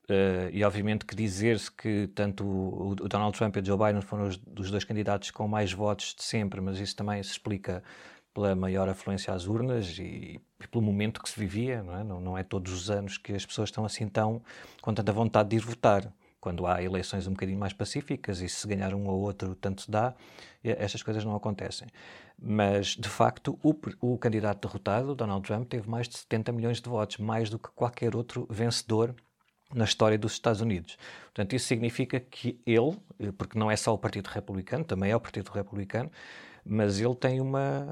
Uh, 0.06 0.50
e 0.52 0.64
obviamente 0.64 1.04
que 1.04 1.16
dizer-se 1.16 1.72
que 1.72 2.08
tanto 2.14 2.46
o, 2.46 2.90
o, 2.92 2.96
Donald 2.96 3.36
Trump 3.36 3.56
e 3.56 3.60
o 3.60 3.66
Joe 3.66 3.76
Biden 3.76 4.02
foram 4.02 4.28
os, 4.28 4.40
os, 4.60 4.70
dois 4.70 4.84
candidatos 4.84 5.32
com 5.32 5.48
mais 5.48 5.74
votos 5.74 6.14
de 6.14 6.24
sempre, 6.24 6.62
mas 6.62 6.80
isso 6.80 6.96
também 6.96 7.24
se 7.24 7.32
explica 7.32 7.84
pela 8.32 8.54
maior 8.54 8.88
afluência 8.88 9.34
às 9.34 9.48
urnas 9.48 9.98
e, 9.98 10.40
e 10.62 10.68
pelo 10.68 10.84
momento 10.84 11.24
que 11.24 11.28
se 11.28 11.40
vivia, 11.40 11.82
não 11.82 11.98
é? 11.98 12.04
Não, 12.04 12.22
não 12.22 12.38
é 12.38 12.44
todos 12.44 12.72
os 12.72 12.92
anos 12.92 13.18
que 13.18 13.34
as 13.34 13.44
pessoas 13.48 13.70
estão 13.70 13.84
assim 13.84 14.08
tão 14.08 14.44
com 14.80 14.94
tanta 14.94 15.12
vontade 15.12 15.50
de 15.50 15.56
ir 15.56 15.60
votar. 15.60 16.14
Quando 16.40 16.68
há 16.68 16.84
eleições 16.84 17.26
um 17.26 17.32
bocadinho 17.32 17.58
mais 17.58 17.74
pacíficas 17.74 18.42
e 18.42 18.48
se 18.48 18.68
ganhar 18.68 18.94
um 18.94 19.08
ou 19.08 19.20
outro 19.22 19.56
tanto 19.56 19.82
se 19.82 19.90
dá, 19.90 20.14
estas 20.64 21.02
coisas 21.02 21.26
não 21.26 21.36
acontecem. 21.36 21.88
Mas, 22.40 22.90
de 22.90 23.10
facto, 23.10 23.58
o, 23.64 23.74
o 24.00 24.18
candidato 24.20 24.68
derrotado, 24.68 25.16
Donald 25.16 25.44
Trump, 25.48 25.68
teve 25.68 25.90
mais 25.90 26.08
de 26.08 26.20
70 26.20 26.52
milhões 26.52 26.80
de 26.80 26.88
votos, 26.88 27.18
mais 27.18 27.50
do 27.50 27.58
que 27.58 27.70
qualquer 27.70 28.16
outro 28.16 28.46
vencedor 28.48 29.16
na 29.76 29.84
história 29.84 30.18
dos 30.18 30.32
Estados 30.34 30.62
Unidos. 30.62 30.98
Portanto, 31.26 31.54
isso 31.54 31.68
significa 31.68 32.20
que 32.20 32.60
ele, 32.66 32.98
porque 33.38 33.60
não 33.60 33.70
é 33.70 33.76
só 33.76 33.94
o 33.94 33.98
Partido 33.98 34.28
Republicano, 34.28 34.84
também 34.84 35.12
é 35.12 35.16
o 35.16 35.20
Partido 35.20 35.50
Republicano, 35.52 36.10
mas 36.66 37.00
ele 37.00 37.14
tem 37.16 37.42
uma, 37.42 37.86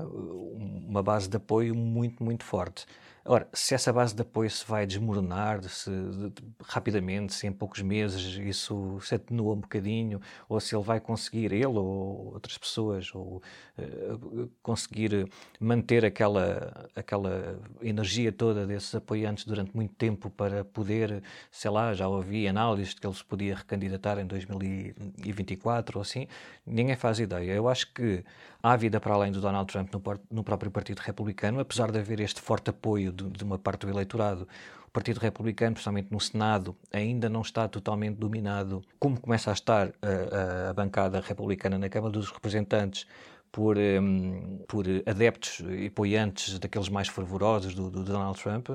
uma 0.87 1.03
base 1.03 1.27
de 1.27 1.37
apoio 1.37 1.75
muito, 1.75 2.23
muito 2.23 2.43
forte. 2.43 2.85
Ora, 3.25 3.47
se 3.53 3.73
essa 3.73 3.93
base 3.93 4.13
de 4.13 4.21
apoio 4.21 4.49
se 4.49 4.65
vai 4.67 4.85
desmoronar 4.85 5.63
se, 5.63 5.89
de, 5.89 6.33
rapidamente, 6.61 7.33
se 7.33 7.47
em 7.47 7.53
poucos 7.53 7.81
meses 7.81 8.21
isso 8.37 8.99
se 8.99 9.15
atenua 9.15 9.53
um 9.53 9.61
bocadinho, 9.61 10.19
ou 10.49 10.59
se 10.59 10.75
ele 10.75 10.83
vai 10.83 10.99
conseguir, 10.99 11.53
ele 11.53 11.65
ou 11.65 12.33
outras 12.33 12.57
pessoas, 12.57 13.15
ou 13.15 13.41
uh, 13.77 14.51
conseguir 14.61 15.29
manter 15.57 16.03
aquela, 16.03 16.89
aquela 16.93 17.57
energia 17.81 18.29
toda 18.29 18.67
desses 18.67 18.93
apoiantes 18.93 19.45
durante 19.45 19.73
muito 19.73 19.95
tempo 19.95 20.29
para 20.29 20.65
poder, 20.65 21.23
sei 21.49 21.71
lá, 21.71 21.93
já 21.93 22.09
ouvi 22.09 22.45
análises 22.45 22.93
de 22.93 22.99
que 22.99 23.07
ele 23.07 23.15
se 23.15 23.23
podia 23.23 23.55
recandidatar 23.55 24.19
em 24.19 24.25
2024 24.25 25.97
ou 25.97 26.01
assim, 26.01 26.27
ninguém 26.65 26.97
faz 26.97 27.19
ideia. 27.19 27.53
Eu 27.53 27.69
acho 27.69 27.93
que 27.93 28.21
há 28.61 28.75
vida 28.75 28.99
para 28.99 29.13
além 29.13 29.31
do 29.31 29.39
Donald 29.39 29.71
Trump 29.71 29.93
no, 29.93 30.01
no 30.29 30.43
próprio 30.43 30.69
Partido 30.69 30.99
Republicano, 30.99 31.61
apesar 31.61 31.89
de 31.89 31.99
haver 31.99 32.19
este 32.19 32.41
forte 32.41 32.69
apoio 32.69 33.12
de, 33.13 33.29
de 33.29 33.43
uma 33.43 33.57
parte 33.57 33.85
do 33.85 33.89
eleitorado. 33.89 34.47
O 34.87 34.91
Partido 34.91 35.19
Republicano, 35.19 35.73
principalmente 35.73 36.11
no 36.11 36.19
Senado, 36.19 36.75
ainda 36.91 37.27
não 37.27 37.41
está 37.41 37.67
totalmente 37.67 38.17
dominado, 38.17 38.83
como 38.99 39.19
começa 39.19 39.49
a 39.49 39.53
estar 39.53 39.91
a, 40.01 40.69
a 40.69 40.73
bancada 40.73 41.19
republicana 41.19 41.77
na 41.77 41.89
Câmara 41.89 42.11
dos 42.11 42.29
Representantes 42.29 43.07
por, 43.53 43.77
um, 43.77 44.57
por 44.67 44.83
adeptos 45.05 45.59
e 45.59 45.85
apoiantes 45.85 46.57
daqueles 46.57 46.89
mais 46.89 47.07
fervorosos 47.07 47.75
do, 47.75 47.87
do, 47.91 48.03
Donald 48.03 48.41
Trump. 48.41 48.69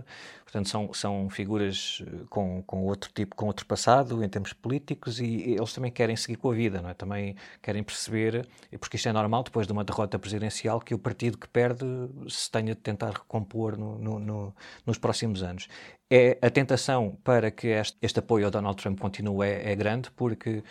Portanto, 0.44 0.68
são, 0.68 0.94
são 0.94 1.28
figuras 1.28 2.00
eh, 2.06 2.24
com, 2.30 2.62
com 2.62 2.84
outro 2.84 3.10
tipo, 3.12 3.34
com 3.34 3.46
outro 3.46 3.66
passado 3.66 4.22
em 4.22 4.28
termos 4.28 4.52
políticos 4.52 5.18
e 5.18 5.50
eles 5.50 5.72
também 5.72 5.90
querem 5.90 6.14
seguir 6.14 6.36
com 6.36 6.52
a 6.52 6.54
vida, 6.54 6.80
não 6.80 6.90
é? 6.90 6.94
Também 6.94 7.34
querem 7.60 7.82
perceber, 7.82 8.48
porque 8.78 8.96
isto 8.96 9.08
é 9.08 9.12
normal 9.12 9.42
depois 9.42 9.66
de 9.66 9.72
uma 9.72 9.82
derrota 9.82 10.16
presidencial, 10.16 10.78
que 10.78 10.94
o 10.94 10.98
partido 10.98 11.36
que 11.36 11.48
perde 11.48 11.84
se 12.28 12.48
tenha 12.48 12.72
de 12.72 12.80
tentar 12.80 13.10
recompor 13.10 13.76
no, 13.76 13.98
no, 13.98 14.20
no, 14.20 14.54
nos 14.86 14.96
próximos 14.96 15.42
anos. 15.42 15.66
É 16.08 16.38
a 16.40 16.48
tentação 16.48 17.18
para 17.24 17.50
que 17.50 17.66
este, 17.66 17.98
este 18.00 18.20
apoio 18.20 18.44
ao 18.44 18.50
Donald 18.52 18.80
Trump 18.80 19.00
continue 19.00 19.44
é, 19.44 19.72
é 19.72 19.74
grande, 19.74 20.08
porque 20.12 20.62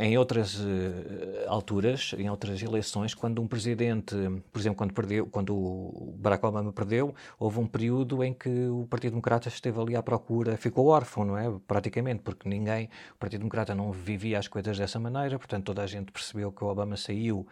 em 0.00 0.18
outras 0.18 0.58
uh, 0.58 0.64
alturas, 1.46 2.14
em 2.18 2.28
outras 2.28 2.60
eleições, 2.62 3.14
quando 3.14 3.40
um 3.40 3.46
presidente, 3.46 4.14
por 4.52 4.58
exemplo, 4.58 4.76
quando 4.76 4.92
perdeu, 4.92 5.26
quando 5.26 5.54
o 5.54 6.14
Barack 6.18 6.44
Obama 6.44 6.72
perdeu, 6.72 7.14
houve 7.38 7.60
um 7.60 7.66
período 7.66 8.22
em 8.24 8.34
que 8.34 8.66
o 8.68 8.86
Partido 8.90 9.12
Democrata 9.12 9.48
esteve 9.48 9.80
ali 9.80 9.96
à 9.96 10.02
procura, 10.02 10.56
ficou 10.56 10.88
órfão, 10.88 11.24
não 11.24 11.38
é? 11.38 11.50
Praticamente, 11.66 12.22
porque 12.22 12.48
ninguém, 12.48 12.90
o 13.14 13.18
Partido 13.18 13.40
Democrata 13.40 13.74
não 13.74 13.92
vivia 13.92 14.38
as 14.38 14.48
coisas 14.48 14.76
dessa 14.76 14.98
maneira, 14.98 15.38
portanto 15.38 15.66
toda 15.66 15.82
a 15.82 15.86
gente 15.86 16.10
percebeu 16.10 16.50
que 16.52 16.64
o 16.64 16.66
Obama 16.66 16.96
saiu 16.96 17.46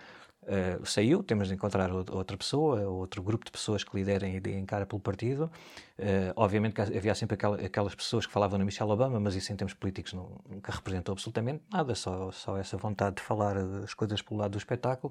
Uh, 0.46 0.86
saiu, 0.86 1.24
temos 1.24 1.48
de 1.48 1.54
encontrar 1.54 1.90
outra 1.90 2.36
pessoa, 2.36 2.80
outro 2.88 3.20
grupo 3.20 3.44
de 3.44 3.50
pessoas 3.50 3.82
que 3.82 3.96
liderem 3.96 4.34
a 4.34 4.36
ideia 4.36 4.56
em 4.56 4.64
cara 4.64 4.86
pelo 4.86 5.00
partido. 5.00 5.50
Uh, 5.98 6.30
obviamente 6.36 6.74
que 6.74 6.82
havia 6.82 7.14
sempre 7.14 7.38
aquelas, 7.64 7.94
pessoas 7.94 8.26
que 8.26 8.32
falavam 8.32 8.58
na 8.58 8.66
Michelle 8.66 8.90
Obama, 8.90 9.18
mas 9.18 9.34
isso 9.34 9.50
em 9.50 9.56
termos 9.56 9.72
políticos 9.72 10.12
não, 10.12 10.28
nunca 10.46 10.70
representou 10.70 11.14
absolutamente 11.14 11.62
nada, 11.72 11.94
só, 11.94 12.30
só 12.32 12.58
essa 12.58 12.76
vontade 12.76 13.16
de 13.16 13.22
falar 13.22 13.56
as 13.82 13.94
coisas 13.94 14.20
pelo 14.20 14.40
lado 14.40 14.52
do 14.52 14.58
espetáculo. 14.58 15.10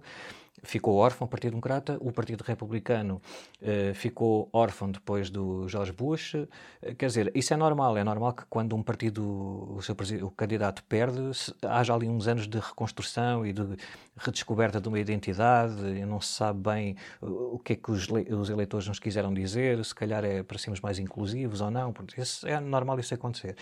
Ficou 0.63 0.95
órfão 0.95 1.25
o 1.25 1.29
Partido 1.29 1.51
Democrata, 1.51 1.97
o 1.99 2.11
Partido 2.11 2.43
Republicano 2.43 3.19
uh, 3.61 3.95
ficou 3.95 4.47
órfão 4.53 4.91
depois 4.91 5.31
do 5.31 5.67
George 5.67 5.91
Bush. 5.91 6.35
quer 6.99 7.07
dizer, 7.07 7.31
isso 7.33 7.51
é 7.51 7.57
normal, 7.57 7.97
é 7.97 8.03
normal 8.03 8.33
que 8.33 8.43
quando 8.47 8.75
um 8.75 8.83
partido, 8.83 9.75
o 9.75 9.81
seu 9.81 9.95
o 10.21 10.29
candidato 10.29 10.83
perde, 10.83 11.19
haja 11.63 11.95
ali 11.95 12.07
uns 12.07 12.27
anos 12.27 12.47
de 12.47 12.59
reconstrução 12.59 13.43
e 13.43 13.51
de 13.51 13.75
redescoberta 14.17 14.79
de 14.79 14.87
uma 14.87 14.99
identidade, 14.99 15.75
não 16.05 16.21
se 16.21 16.33
sabe 16.33 16.59
bem 16.61 16.95
o 17.21 17.59
que 17.59 17.73
é 17.73 17.75
que 17.75 17.91
os, 17.91 18.07
os 18.07 18.49
eleitores 18.49 18.87
nos 18.87 18.99
quiseram 18.99 19.33
dizer, 19.33 19.83
se 19.83 19.93
calhar 19.93 20.23
é 20.23 20.43
para 20.43 20.57
sermos 20.75 20.81
mais 20.81 20.99
inclusivos 20.99 21.61
ou 21.61 21.71
não, 21.71 21.91
porque 21.91 22.21
isso, 22.21 22.47
é 22.47 22.59
normal 22.59 22.99
isso 22.99 23.13
acontecer. 23.13 23.55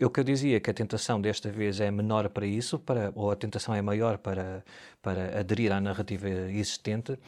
O 0.00 0.10
que 0.10 0.20
eu 0.20 0.24
dizia 0.24 0.60
que 0.60 0.70
a 0.70 0.74
tentação 0.74 1.20
desta 1.20 1.50
vez 1.50 1.80
é 1.80 1.90
menor 1.90 2.28
para 2.28 2.46
isso, 2.46 2.78
para, 2.78 3.12
ou 3.14 3.30
a 3.30 3.36
tentação 3.36 3.74
é 3.74 3.82
maior 3.82 4.18
para, 4.18 4.64
para 5.02 5.40
aderir 5.40 5.72
à 5.72 5.80
narrativa 5.80 6.28
existente, 6.28 7.18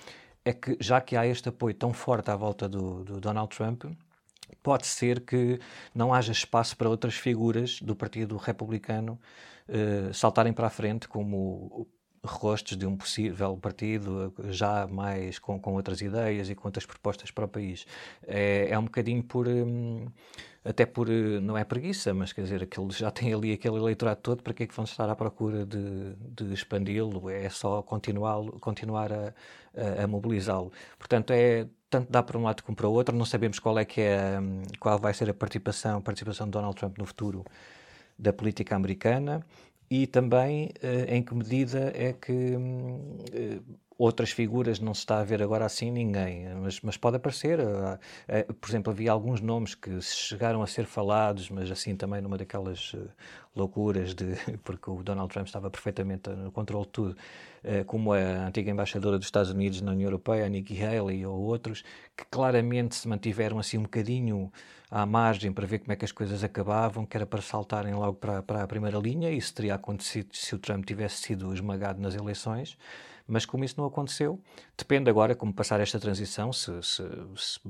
é 0.44 0.52
que 0.52 0.76
já 0.80 1.00
que 1.00 1.16
há 1.16 1.26
este 1.26 1.48
apoio 1.48 1.74
tão 1.74 1.92
forte 1.92 2.30
à 2.30 2.36
volta 2.36 2.68
do, 2.68 3.04
do 3.04 3.20
Donald 3.20 3.54
Trump, 3.54 3.84
pode 4.62 4.86
ser 4.86 5.20
que 5.20 5.58
não 5.94 6.12
haja 6.12 6.32
espaço 6.32 6.76
para 6.76 6.88
outras 6.88 7.14
figuras 7.14 7.80
do 7.80 7.96
Partido 7.96 8.36
Republicano 8.36 9.18
uh, 9.68 10.12
saltarem 10.12 10.52
para 10.52 10.66
a 10.66 10.70
frente, 10.70 11.08
como 11.08 11.88
rostos 12.24 12.76
de 12.76 12.86
um 12.86 12.96
possível 12.96 13.56
partido 13.56 14.32
já 14.50 14.86
mais 14.86 15.38
com, 15.38 15.58
com 15.58 15.74
outras 15.74 16.00
ideias 16.00 16.48
e 16.48 16.54
com 16.54 16.68
outras 16.68 16.86
propostas 16.86 17.30
para 17.30 17.44
o 17.44 17.48
país. 17.48 17.86
É, 18.26 18.68
é 18.70 18.78
um 18.78 18.84
bocadinho 18.84 19.22
por. 19.22 19.48
Hum, 19.48 20.06
até 20.64 20.86
por. 20.86 21.08
não 21.08 21.58
é 21.58 21.64
preguiça, 21.64 22.14
mas 22.14 22.32
quer 22.32 22.42
dizer, 22.42 22.62
aquele, 22.62 22.90
já 22.92 23.10
tem 23.10 23.34
ali 23.34 23.52
aquele 23.52 23.76
eleitorado 23.76 24.20
todo, 24.20 24.42
para 24.42 24.54
que 24.54 24.62
é 24.62 24.66
que 24.66 24.74
vão 24.74 24.84
estar 24.84 25.08
à 25.10 25.16
procura 25.16 25.66
de, 25.66 26.14
de 26.14 26.54
expandi-lo? 26.54 27.28
É 27.28 27.48
só 27.48 27.82
continuar 27.82 29.12
a, 29.12 29.34
a, 30.00 30.04
a 30.04 30.06
mobilizá-lo. 30.06 30.72
Portanto, 30.98 31.32
é 31.32 31.66
tanto 31.90 32.10
dá 32.10 32.22
para 32.22 32.38
um 32.38 32.44
lado 32.44 32.62
como 32.62 32.76
para 32.76 32.88
o 32.88 32.92
outro. 32.92 33.16
Não 33.16 33.24
sabemos 33.24 33.58
qual 33.58 33.78
é 33.78 33.84
que 33.84 34.00
é 34.00 34.38
hum, 34.40 34.62
qual 34.78 34.98
vai 34.98 35.12
ser 35.12 35.28
a 35.28 35.34
participação, 35.34 35.98
a 35.98 36.00
participação 36.00 36.46
de 36.46 36.52
Donald 36.52 36.76
Trump 36.76 36.96
no 36.98 37.06
futuro 37.06 37.44
da 38.18 38.32
política 38.32 38.76
americana 38.76 39.44
e 39.92 40.06
também 40.06 40.70
uh, 40.82 41.04
em 41.06 41.22
que 41.22 41.34
medida 41.34 41.92
é 41.94 42.14
que 42.14 42.32
uh, 42.32 43.62
outras 44.04 44.30
figuras 44.30 44.80
não 44.80 44.94
se 44.94 45.00
está 45.00 45.20
a 45.20 45.24
ver 45.24 45.42
agora 45.42 45.64
assim 45.64 45.90
ninguém, 45.90 46.48
mas, 46.56 46.80
mas 46.80 46.96
pode 46.96 47.16
aparecer. 47.16 47.58
Uh, 47.60 48.54
por 48.54 48.70
exemplo, 48.70 48.92
havia 48.92 49.12
alguns 49.12 49.40
nomes 49.40 49.74
que 49.74 50.00
chegaram 50.00 50.62
a 50.62 50.66
ser 50.66 50.86
falados, 50.86 51.50
mas 51.50 51.70
assim 51.70 51.96
também 51.96 52.20
numa 52.20 52.36
daquelas 52.36 52.94
loucuras 53.54 54.14
de 54.14 54.34
porque 54.64 54.90
o 54.90 55.02
Donald 55.02 55.32
Trump 55.32 55.46
estava 55.46 55.70
perfeitamente 55.70 56.30
no 56.30 56.50
controle 56.50 56.86
de 56.86 56.92
tudo, 56.92 57.16
como 57.86 58.12
a 58.12 58.46
antiga 58.46 58.70
embaixadora 58.70 59.18
dos 59.18 59.26
Estados 59.26 59.50
Unidos 59.50 59.80
na 59.80 59.92
União 59.92 60.08
Europeia, 60.08 60.48
Nikki 60.48 60.82
Haley 60.82 61.24
ou 61.24 61.40
outros, 61.40 61.84
que 62.16 62.24
claramente 62.30 62.94
se 62.94 63.06
mantiveram 63.06 63.58
assim 63.58 63.78
um 63.78 63.82
bocadinho 63.82 64.50
à 64.92 65.06
margem 65.06 65.50
para 65.50 65.66
ver 65.66 65.78
como 65.78 65.92
é 65.92 65.96
que 65.96 66.04
as 66.04 66.12
coisas 66.12 66.44
acabavam, 66.44 67.06
que 67.06 67.16
era 67.16 67.24
para 67.24 67.40
saltarem 67.40 67.94
logo 67.94 68.14
para, 68.14 68.42
para 68.42 68.62
a 68.62 68.66
primeira 68.66 68.98
linha. 68.98 69.30
Isso 69.30 69.54
teria 69.54 69.74
acontecido 69.74 70.28
se 70.34 70.54
o 70.54 70.58
Trump 70.58 70.84
tivesse 70.84 71.22
sido 71.22 71.52
esmagado 71.54 71.98
nas 72.00 72.14
eleições. 72.14 72.76
Mas 73.26 73.46
como 73.46 73.64
isso 73.64 73.74
não 73.78 73.86
aconteceu, 73.86 74.40
depende 74.76 75.08
agora 75.08 75.34
como 75.34 75.52
passar 75.52 75.80
esta 75.80 75.98
transição, 75.98 76.52
se, 76.52 76.82
se, 76.82 77.02
se, 77.36 77.60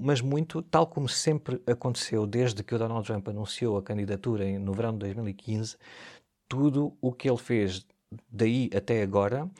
mas 0.00 0.20
muito, 0.20 0.62
tal 0.62 0.86
como 0.86 1.08
sempre 1.08 1.60
aconteceu 1.66 2.26
desde 2.26 2.62
que 2.62 2.74
o 2.74 2.78
Donald 2.78 3.06
Trump 3.06 3.28
anunciou 3.28 3.76
a 3.76 3.82
candidatura 3.82 4.46
no 4.58 4.72
verão 4.72 4.92
de 4.92 4.98
2015, 4.98 5.76
tudo 6.48 6.96
o 7.00 7.12
que 7.12 7.28
ele 7.28 7.38
fez 7.38 7.86
daí 8.30 8.70
até 8.74 9.02
agora, 9.02 9.50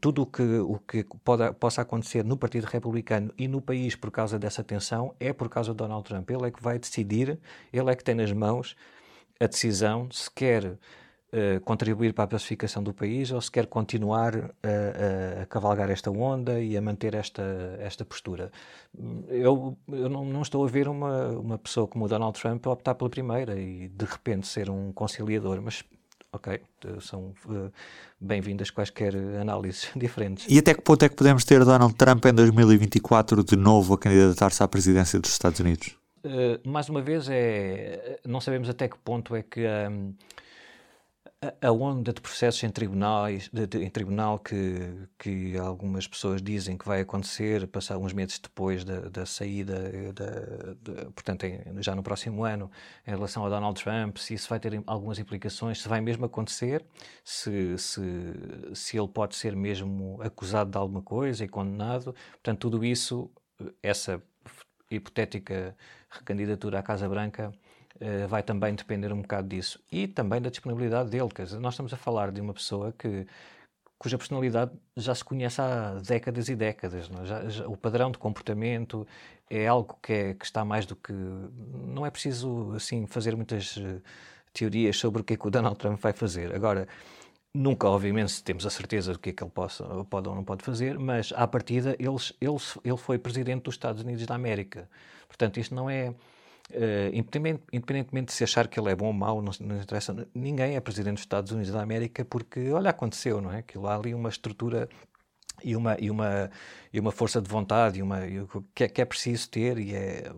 tudo 0.00 0.22
o 0.22 0.26
que, 0.26 0.42
o 0.42 0.78
que 0.78 1.04
pode, 1.24 1.52
possa 1.54 1.82
acontecer 1.82 2.24
no 2.24 2.36
Partido 2.36 2.64
Republicano 2.64 3.32
e 3.36 3.48
no 3.48 3.60
país 3.60 3.96
por 3.96 4.10
causa 4.10 4.38
dessa 4.38 4.62
tensão 4.62 5.14
é 5.18 5.32
por 5.32 5.48
causa 5.48 5.72
de 5.72 5.76
Donald 5.76 6.04
Trump. 6.04 6.30
Ele 6.30 6.46
é 6.46 6.50
que 6.50 6.62
vai 6.62 6.78
decidir, 6.78 7.38
ele 7.72 7.90
é 7.90 7.96
que 7.96 8.04
tem 8.04 8.14
nas 8.14 8.32
mãos 8.32 8.76
a 9.40 9.46
decisão 9.46 10.08
se 10.10 10.30
quer 10.30 10.78
uh, 11.36 11.60
contribuir 11.60 12.14
para 12.14 12.24
a 12.24 12.28
pacificação 12.28 12.82
do 12.82 12.94
país 12.94 13.30
ou 13.30 13.40
se 13.40 13.50
quer 13.50 13.66
continuar 13.66 14.34
a, 14.36 14.40
a, 14.40 15.42
a, 15.42 15.46
cavalgar 15.46 15.90
esta 15.90 16.10
onda 16.10 16.60
e 16.60 16.76
a 16.76 16.80
manter 16.80 17.14
esta, 17.14 17.42
esta 17.78 18.04
postura. 18.04 18.50
Eu, 19.28 19.76
eu 19.88 20.08
não, 20.08 20.24
não, 20.24 20.42
estou 20.42 20.64
a 20.64 20.68
ver 20.68 20.88
uma, 20.88 21.28
uma 21.28 21.58
pessoa 21.58 21.86
como 21.86 22.06
o 22.06 22.08
Donald 22.08 22.40
Trump 22.40 22.66
optar 22.66 22.94
pela 22.94 23.10
primeira 23.10 23.58
e 23.58 23.88
de 23.88 24.04
repente 24.04 24.46
ser 24.46 24.70
um 24.70 24.92
conciliador, 24.92 25.60
mas 25.60 25.84
ok, 26.32 26.60
são 27.00 27.32
uh, 27.46 27.72
bem-vindas 28.20 28.70
quaisquer 28.70 29.14
análises 29.40 29.90
diferentes. 29.96 30.46
E 30.48 30.58
até 30.58 30.74
que 30.74 30.82
ponto 30.82 31.04
é 31.04 31.08
que 31.08 31.16
podemos 31.16 31.44
ter 31.44 31.64
Donald 31.64 31.94
Trump 31.94 32.24
em 32.26 32.32
2024 32.32 33.44
de 33.44 33.56
novo 33.56 33.94
a 33.94 33.98
candidatar-se 33.98 34.62
à 34.62 34.68
presidência 34.68 35.18
dos 35.18 35.30
Estados 35.30 35.60
Unidos? 35.60 35.96
Uh, 36.24 36.68
mais 36.68 36.88
uma 36.88 37.00
vez, 37.00 37.28
é, 37.28 38.18
não 38.26 38.40
sabemos 38.40 38.68
até 38.68 38.88
que 38.88 38.98
ponto 38.98 39.34
é 39.36 39.42
que 39.42 39.64
um, 39.64 40.12
a 41.60 41.70
onda 41.70 42.14
de 42.14 42.20
processos 42.20 42.62
em, 42.64 42.70
tribunais, 42.70 43.50
de, 43.52 43.66
de, 43.66 43.84
em 43.84 43.90
tribunal 43.90 44.38
que, 44.38 45.06
que 45.18 45.56
algumas 45.58 46.06
pessoas 46.08 46.40
dizem 46.40 46.78
que 46.78 46.86
vai 46.86 47.02
acontecer, 47.02 47.66
passar 47.66 47.98
uns 47.98 48.14
meses 48.14 48.38
depois 48.38 48.84
da, 48.84 49.00
da 49.00 49.26
saída, 49.26 49.74
da, 50.14 50.30
de, 50.80 51.04
portanto, 51.12 51.44
em, 51.44 51.60
já 51.82 51.94
no 51.94 52.02
próximo 52.02 52.42
ano, 52.42 52.70
em 53.06 53.10
relação 53.10 53.44
a 53.44 53.50
Donald 53.50 53.82
Trump, 53.82 54.16
se 54.16 54.32
isso 54.32 54.48
vai 54.48 54.58
ter 54.58 54.82
algumas 54.86 55.18
implicações, 55.18 55.82
se 55.82 55.88
vai 55.88 56.00
mesmo 56.00 56.24
acontecer, 56.24 56.84
se, 57.22 57.76
se, 57.76 58.02
se 58.74 58.98
ele 58.98 59.08
pode 59.08 59.36
ser 59.36 59.54
mesmo 59.54 60.18
acusado 60.22 60.70
de 60.70 60.78
alguma 60.78 61.02
coisa 61.02 61.44
e 61.44 61.48
condenado. 61.48 62.14
Portanto, 62.32 62.60
tudo 62.60 62.82
isso, 62.84 63.30
essa 63.82 64.22
hipotética 64.90 65.76
recandidatura 66.08 66.78
à 66.78 66.82
Casa 66.82 67.08
Branca 67.08 67.52
uh, 68.00 68.28
vai 68.28 68.42
também 68.42 68.74
depender 68.74 69.12
um 69.12 69.22
bocado 69.22 69.48
disso. 69.48 69.80
E 69.90 70.06
também 70.06 70.40
da 70.40 70.50
disponibilidade 70.50 71.10
dele. 71.10 71.28
Quer 71.28 71.44
dizer, 71.44 71.58
nós 71.58 71.74
estamos 71.74 71.92
a 71.92 71.96
falar 71.96 72.30
de 72.30 72.40
uma 72.40 72.54
pessoa 72.54 72.92
que 72.92 73.26
cuja 73.98 74.18
personalidade 74.18 74.72
já 74.96 75.14
se 75.14 75.24
conhece 75.24 75.60
há 75.60 75.94
décadas 76.06 76.48
e 76.48 76.54
décadas. 76.54 77.10
É? 77.10 77.24
Já, 77.24 77.48
já, 77.48 77.66
o 77.66 77.76
padrão 77.76 78.10
de 78.10 78.18
comportamento 78.18 79.06
é 79.48 79.66
algo 79.66 79.98
que, 80.02 80.12
é, 80.12 80.34
que, 80.34 80.44
está 80.44 80.64
mais 80.64 80.86
do 80.86 80.96
que. 80.96 81.12
Não 81.12 82.04
é 82.04 82.10
preciso 82.10 82.72
assim 82.74 83.06
fazer 83.06 83.34
muitas 83.36 83.76
uh, 83.76 84.02
teorias 84.52 84.96
sobre 84.96 85.22
o 85.22 85.24
que 85.24 85.34
é 85.34 85.36
que 85.36 85.46
o 85.46 85.50
Donald 85.50 85.76
Trump 85.78 86.00
vai 86.00 86.12
fazer. 86.12 86.54
Agora, 86.54 86.86
nunca, 87.54 87.88
obviamente, 87.88 88.42
temos 88.42 88.66
a 88.66 88.70
certeza 88.70 89.12
do 89.12 89.18
que 89.18 89.30
é 89.30 89.32
que 89.32 89.42
ele 89.42 89.50
possa, 89.50 89.84
pode 90.04 90.28
ou 90.28 90.34
não 90.34 90.44
pode 90.44 90.62
fazer, 90.64 90.98
mas 90.98 91.32
à 91.34 91.46
partida 91.46 91.96
ele, 91.98 92.16
ele, 92.40 92.56
ele 92.84 92.96
foi 92.96 93.18
presidente 93.18 93.64
dos 93.64 93.74
Estados 93.74 94.02
Unidos 94.02 94.26
da 94.26 94.34
América. 94.34 94.88
Portanto, 95.26 95.58
isto 95.58 95.74
não 95.74 95.88
é 95.90 96.14
Uh, 96.68 97.14
independentemente 97.72 98.26
de 98.26 98.32
se 98.32 98.42
achar 98.42 98.66
que 98.66 98.78
ele 98.78 98.90
é 98.90 98.94
bom 98.96 99.06
ou 99.06 99.12
mau, 99.12 99.40
não, 99.40 99.52
não, 99.60 99.80
interessa, 99.80 100.26
ninguém 100.34 100.74
é 100.74 100.80
presidente 100.80 101.14
dos 101.14 101.22
Estados 101.22 101.52
Unidos 101.52 101.70
da 101.70 101.80
América 101.80 102.24
porque, 102.24 102.70
olha, 102.72 102.90
aconteceu, 102.90 103.40
não 103.40 103.52
é? 103.52 103.62
Que 103.62 103.78
há 103.78 103.94
ali 103.94 104.12
uma 104.12 104.28
estrutura 104.28 104.88
e 105.62 105.76
uma, 105.76 105.96
e 106.00 106.10
uma, 106.10 106.50
e 106.92 107.00
uma 107.00 107.12
força 107.12 107.40
de 107.40 107.48
vontade 107.48 107.98
e 107.98 108.02
uma, 108.02 108.26
e 108.26 108.44
que, 108.74 108.84
é, 108.84 108.88
que 108.88 109.00
é 109.00 109.04
preciso 109.04 109.48
ter 109.48 109.78
e 109.78 109.94
é, 109.94 110.32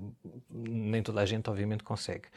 nem 0.51 1.03
toda 1.03 1.21
a 1.21 1.27
gente, 1.27 1.49
obviamente, 1.49 1.83
consegue. 1.83 2.29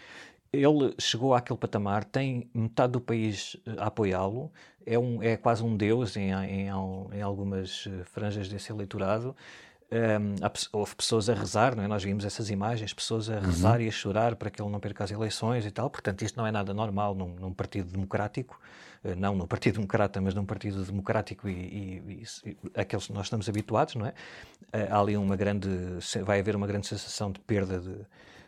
Ele 0.54 0.94
chegou 1.00 1.34
àquele 1.34 1.60
patamar, 1.60 2.04
tem 2.04 2.50
metade 2.54 2.94
do 2.94 3.02
país 3.02 3.56
a 3.78 3.88
apoiá-lo, 3.88 4.52
é, 4.86 4.98
um, 4.98 5.22
é 5.24 5.38
quase 5.38 5.64
um 5.64 5.78
deus 5.78 6.18
em, 6.18 6.32
em, 6.32 6.68
em 6.68 7.22
algumas 7.22 7.88
eh, 7.88 8.04
franjas 8.06 8.50
desse 8.50 8.72
eleitorado 8.72 9.36
um, 9.92 10.36
houve 10.72 10.96
pessoas 10.96 11.30
a 11.30 11.34
rezar, 11.34 11.76
não 11.76 11.84
é? 11.84 11.88
nós 11.88 12.02
vimos 12.04 12.24
essas 12.24 12.50
imagens, 12.50 12.94
pessoas 12.94 13.30
a 13.30 13.40
rezar 13.40 13.76
uhum. 13.76 13.86
e 13.86 13.88
a 13.90 13.92
chorar 13.92 14.36
para 14.38 14.50
que 14.50 14.62
ele 14.62 14.70
não 14.70 14.80
perca 14.80 15.04
as 15.04 15.12
eleições 15.12 15.66
e 15.66 15.72
tal. 15.72 15.90
Portanto, 15.90 16.22
isto 16.22 16.38
não 16.38 16.48
é 16.48 16.52
nada 16.52 16.74
normal 16.74 17.14
num, 17.14 17.36
num 17.36 17.54
partido 17.54 17.92
democrático, 17.92 18.58
uh, 19.04 19.16
não 19.18 19.36
num 19.36 19.46
partido 19.46 19.76
democrata, 19.76 20.22
mas 20.22 20.34
num 20.34 20.46
partido 20.46 20.84
democrático 20.86 21.50
e, 21.50 21.52
e, 21.52 22.24
e, 22.46 22.58
aqueles 22.74 23.08
que 23.08 23.14
nós 23.14 23.26
estamos 23.26 23.50
habituados, 23.50 23.96
não 23.96 24.06
é? 24.06 24.14
Uh, 24.74 24.88
há 24.94 25.00
ali 25.00 25.18
uma 25.18 25.36
grande, 25.36 25.68
vai 26.24 26.40
haver 26.40 26.56
uma 26.56 26.68
grande 26.68 26.88
sensação 26.88 27.30
de 27.30 27.42
perda 27.42 27.78
de, 27.80 27.96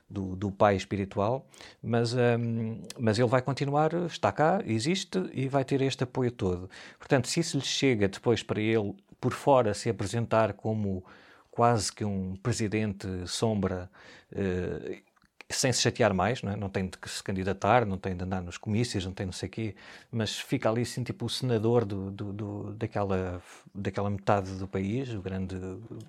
do, 0.09 0.37
do 0.37 0.49
pai 0.49 0.77
espiritual, 0.77 1.45
mas, 1.81 2.13
um, 2.13 2.81
mas 2.97 3.19
ele 3.19 3.27
vai 3.27 3.41
continuar, 3.41 3.93
está 4.05 4.31
cá, 4.31 4.61
existe 4.65 5.29
e 5.33 5.49
vai 5.49 5.65
ter 5.65 5.81
este 5.81 6.05
apoio 6.05 6.31
todo. 6.31 6.69
Portanto, 6.97 7.27
se 7.27 7.41
isso 7.41 7.57
lhe 7.57 7.65
chega 7.65 8.07
depois 8.07 8.41
para 8.41 8.61
ele, 8.61 8.95
por 9.19 9.33
fora, 9.33 9.73
se 9.73 9.89
apresentar 9.89 10.53
como 10.53 11.03
quase 11.53 11.93
que 11.93 12.03
um 12.03 12.35
presidente 12.35 13.07
sombra, 13.27 13.89
uh, 14.31 15.12
sem 15.55 15.71
se 15.71 15.81
chatear 15.81 16.13
mais, 16.13 16.41
não, 16.41 16.51
é? 16.51 16.55
não 16.55 16.69
tem 16.69 16.85
de 16.87 16.97
se 17.05 17.23
candidatar, 17.23 17.85
não 17.85 17.97
tem 17.97 18.15
de 18.15 18.23
andar 18.23 18.41
nos 18.41 18.57
comícios, 18.57 19.05
não 19.05 19.13
tem 19.13 19.25
não 19.25 19.33
sei 19.33 19.47
o 19.47 19.51
quê, 19.51 19.75
mas 20.11 20.39
fica 20.39 20.69
ali 20.69 20.81
assim 20.81 21.03
tipo 21.03 21.25
o 21.25 21.29
senador 21.29 21.85
do, 21.85 22.11
do, 22.11 22.33
do, 22.33 22.73
daquela, 22.73 23.41
daquela 23.73 24.09
metade 24.09 24.51
do 24.55 24.67
país, 24.67 25.13
o 25.13 25.21
grande 25.21 25.55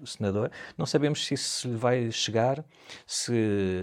senador. 0.05 0.51
Não 0.77 0.87
sabemos 0.87 1.25
se 1.25 1.35
isso 1.35 1.69
lhe 1.69 1.77
vai 1.77 2.11
chegar 2.11 2.65
se, 3.07 3.33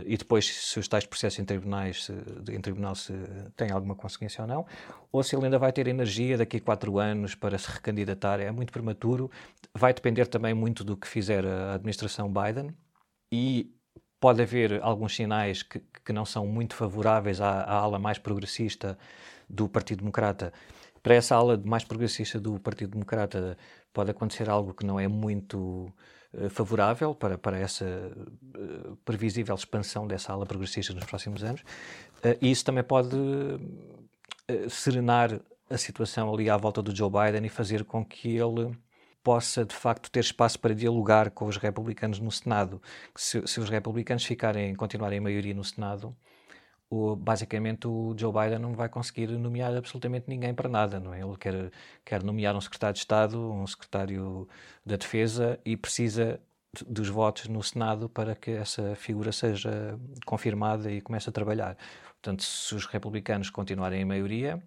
e 0.05 0.17
depois 0.17 0.45
se 0.45 0.79
os 0.79 0.87
tais 0.87 1.05
processos 1.05 1.39
em, 1.39 1.45
tribunais, 1.45 2.05
se, 2.05 2.13
em 2.49 2.61
tribunal 2.61 2.95
se 2.95 3.13
tem 3.55 3.71
alguma 3.71 3.95
consequência 3.95 4.41
ou 4.41 4.47
não, 4.47 4.65
ou 5.11 5.23
se 5.23 5.35
ele 5.35 5.45
ainda 5.45 5.59
vai 5.59 5.71
ter 5.71 5.87
energia 5.87 6.37
daqui 6.37 6.57
a 6.57 6.61
quatro 6.61 6.97
anos 6.99 7.35
para 7.35 7.57
se 7.57 7.69
recandidatar. 7.69 8.39
É 8.39 8.51
muito 8.51 8.71
prematuro. 8.71 9.29
Vai 9.73 9.93
depender 9.93 10.27
também 10.27 10.53
muito 10.53 10.83
do 10.83 10.95
que 10.95 11.07
fizer 11.07 11.45
a 11.45 11.73
administração 11.73 12.31
Biden 12.31 12.73
e 13.31 13.73
pode 14.21 14.39
haver 14.39 14.79
alguns 14.83 15.15
sinais 15.15 15.63
que, 15.63 15.81
que 16.05 16.13
não 16.13 16.25
são 16.25 16.45
muito 16.45 16.75
favoráveis 16.75 17.41
à, 17.41 17.63
à, 17.63 17.73
ala 17.73 17.97
mais 17.97 18.19
progressista 18.19 18.97
do 19.49 19.67
Partido 19.67 19.99
Democrata. 19.99 20.53
Para 21.01 21.15
essa 21.15 21.35
ala 21.35 21.59
mais 21.65 21.83
progressista 21.83 22.39
do 22.39 22.59
Partido 22.59 22.91
Democrata 22.91 23.57
pode 23.91 24.11
acontecer 24.11 24.47
algo 24.47 24.75
que 24.75 24.85
não 24.85 24.99
é 24.99 25.07
muito 25.07 25.91
uh, 26.35 26.49
favorável 26.51 27.15
para, 27.15 27.35
para 27.35 27.57
essa 27.57 27.83
uh, 27.83 28.95
previsível 28.97 29.55
expansão 29.55 30.05
dessa 30.05 30.31
ala 30.31 30.45
progressista 30.45 30.93
nos 30.93 31.05
próximos 31.05 31.43
anos. 31.43 31.61
Uh, 32.23 32.37
e 32.39 32.51
isso 32.51 32.63
também 32.63 32.83
pode 32.83 33.17
serenar 34.69 35.39
a 35.69 35.77
situação 35.77 36.31
ali 36.31 36.49
à 36.49 36.57
volta 36.57 36.81
do 36.81 36.95
Joe 36.95 37.09
Biden 37.09 37.45
e 37.45 37.49
fazer 37.49 37.85
com 37.85 38.05
que 38.05 38.35
ele 38.35 38.77
possa 39.23 39.65
de 39.65 39.75
facto 39.75 40.09
ter 40.11 40.21
espaço 40.21 40.59
para 40.59 40.73
dialogar 40.73 41.31
com 41.31 41.45
os 41.45 41.57
republicanos 41.57 42.19
no 42.19 42.31
Senado. 42.31 42.81
Se, 43.15 43.45
se 43.47 43.59
os 43.59 43.69
republicanos 43.69 44.25
ficarem, 44.25 44.75
continuarem 44.75 45.17
em 45.17 45.21
maioria 45.21 45.53
no 45.53 45.63
Senado, 45.63 46.15
o, 46.89 47.15
basicamente 47.15 47.87
o 47.87 48.13
Joe 48.17 48.33
Biden 48.33 48.59
não 48.59 48.73
vai 48.73 48.89
conseguir 48.89 49.27
nomear 49.27 49.73
absolutamente 49.75 50.25
ninguém 50.27 50.53
para 50.53 50.67
nada, 50.67 50.99
não 50.99 51.13
é? 51.13 51.21
Ele 51.21 51.37
quer, 51.37 51.71
quer 52.03 52.21
nomear 52.23 52.55
um 52.55 52.61
secretário 52.61 52.93
de 52.93 52.99
Estado, 52.99 53.51
um 53.51 53.65
secretário 53.65 54.47
da 54.85 54.97
Defesa 54.97 55.59
e 55.65 55.77
precisa 55.77 56.39
dos 56.87 57.09
votos 57.09 57.47
no 57.47 57.61
Senado 57.63 58.09
para 58.09 58.35
que 58.35 58.51
essa 58.51 58.95
figura 58.95 59.31
seja 59.31 59.99
confirmada 60.25 60.91
e 60.91 61.01
comece 61.01 61.29
a 61.29 61.31
trabalhar. 61.31 61.77
Portanto, 62.21 62.43
se 62.43 62.75
os 62.75 62.85
republicanos 62.85 63.49
continuarem 63.49 64.01
em 64.01 64.05
maioria, 64.05 64.61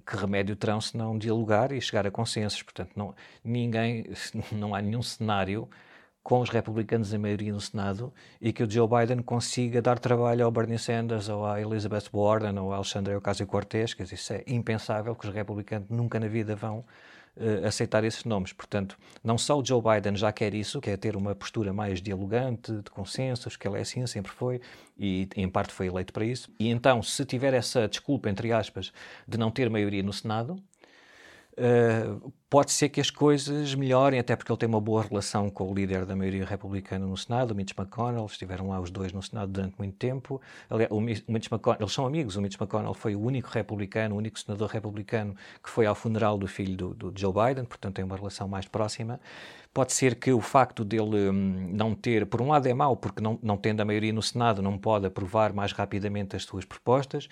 que 0.00 0.16
remédio 0.16 0.56
terão 0.56 0.80
se 0.80 0.96
não 0.96 1.18
dialogar 1.18 1.72
e 1.72 1.80
chegar 1.80 2.06
a 2.06 2.10
consensos? 2.10 2.62
Portanto, 2.62 2.92
não, 2.96 3.14
ninguém, 3.44 4.04
não 4.52 4.74
há 4.74 4.80
nenhum 4.82 5.02
cenário 5.02 5.68
com 6.22 6.40
os 6.40 6.50
republicanos 6.50 7.12
em 7.14 7.18
maioria 7.18 7.52
no 7.52 7.60
Senado 7.60 8.12
e 8.40 8.52
que 8.52 8.62
o 8.62 8.70
Joe 8.70 8.86
Biden 8.88 9.22
consiga 9.22 9.80
dar 9.80 9.98
trabalho 9.98 10.44
ao 10.44 10.50
Bernie 10.50 10.78
Sanders 10.78 11.28
ou 11.28 11.46
à 11.46 11.60
Elizabeth 11.60 12.10
Warren 12.12 12.58
ou 12.58 12.68
ao 12.68 12.74
Alexandre 12.74 13.14
Ocasio-Cortez, 13.14 13.94
que 13.94 14.02
isso 14.02 14.32
é 14.32 14.44
impensável, 14.46 15.14
que 15.14 15.26
os 15.26 15.34
republicanos 15.34 15.88
nunca 15.88 16.20
na 16.20 16.28
vida 16.28 16.54
vão 16.54 16.84
uh, 17.40 17.66
aceitar 17.66 18.04
esses 18.04 18.24
nomes. 18.24 18.52
Portanto, 18.52 18.96
não 19.24 19.38
só 19.38 19.58
o 19.58 19.64
Joe 19.64 19.80
Biden 19.82 20.16
já 20.16 20.30
quer 20.30 20.54
isso, 20.54 20.80
quer 20.80 20.96
ter 20.96 21.16
uma 21.16 21.34
postura 21.34 21.72
mais 21.72 22.00
dialogante, 22.00 22.72
de 22.72 22.90
consensos, 22.90 23.56
que 23.56 23.66
ele 23.66 23.78
é 23.78 23.80
assim, 23.80 24.06
sempre 24.06 24.30
foi, 24.30 24.60
e 24.98 25.28
em 25.34 25.48
parte 25.48 25.72
foi 25.72 25.86
eleito 25.86 26.12
para 26.12 26.24
isso. 26.24 26.50
E 26.58 26.68
então, 26.68 27.02
se 27.02 27.24
tiver 27.24 27.54
essa 27.54 27.88
desculpa, 27.88 28.28
entre 28.28 28.52
aspas, 28.52 28.92
de 29.26 29.38
não 29.38 29.50
ter 29.50 29.70
maioria 29.70 30.02
no 30.02 30.12
Senado, 30.12 30.62
Uh, 31.60 32.32
pode 32.48 32.72
ser 32.72 32.88
que 32.88 33.02
as 33.02 33.10
coisas 33.10 33.74
melhorem, 33.74 34.18
até 34.18 34.34
porque 34.34 34.50
ele 34.50 34.58
tem 34.58 34.66
uma 34.66 34.80
boa 34.80 35.02
relação 35.02 35.50
com 35.50 35.70
o 35.70 35.74
líder 35.74 36.06
da 36.06 36.16
maioria 36.16 36.46
republicana 36.46 37.06
no 37.06 37.16
Senado, 37.18 37.50
o 37.50 37.54
Mitch 37.54 37.76
McConnell. 37.78 38.24
Estiveram 38.24 38.70
lá 38.70 38.80
os 38.80 38.90
dois 38.90 39.12
no 39.12 39.22
Senado 39.22 39.52
durante 39.52 39.76
muito 39.78 39.94
tempo. 39.96 40.40
Aliás, 40.70 40.90
o 40.90 40.98
Mitch 41.00 41.52
McConnell, 41.52 41.82
eles 41.82 41.92
são 41.92 42.06
amigos. 42.06 42.36
O 42.36 42.40
Mitch 42.40 42.58
McConnell 42.58 42.94
foi 42.94 43.14
o 43.14 43.20
único 43.20 43.50
republicano, 43.50 44.14
o 44.14 44.18
único 44.18 44.40
senador 44.40 44.70
republicano 44.70 45.36
que 45.62 45.68
foi 45.68 45.84
ao 45.84 45.94
funeral 45.94 46.38
do 46.38 46.46
filho 46.46 46.76
do, 46.76 46.94
do 46.94 47.12
Joe 47.14 47.32
Biden, 47.32 47.66
portanto 47.66 47.96
tem 47.96 48.04
uma 48.06 48.16
relação 48.16 48.48
mais 48.48 48.66
próxima. 48.66 49.20
Pode 49.74 49.92
ser 49.92 50.14
que 50.14 50.32
o 50.32 50.40
facto 50.40 50.82
dele 50.82 51.28
hum, 51.28 51.70
não 51.74 51.94
ter, 51.94 52.24
por 52.24 52.40
um 52.40 52.48
lado 52.48 52.66
é 52.66 52.72
mau, 52.72 52.96
porque 52.96 53.20
não, 53.20 53.38
não 53.42 53.58
tendo 53.58 53.82
a 53.82 53.84
maioria 53.84 54.14
no 54.14 54.22
Senado, 54.22 54.62
não 54.62 54.78
pode 54.78 55.04
aprovar 55.04 55.52
mais 55.52 55.72
rapidamente 55.72 56.34
as 56.34 56.44
suas 56.44 56.64
propostas, 56.64 57.28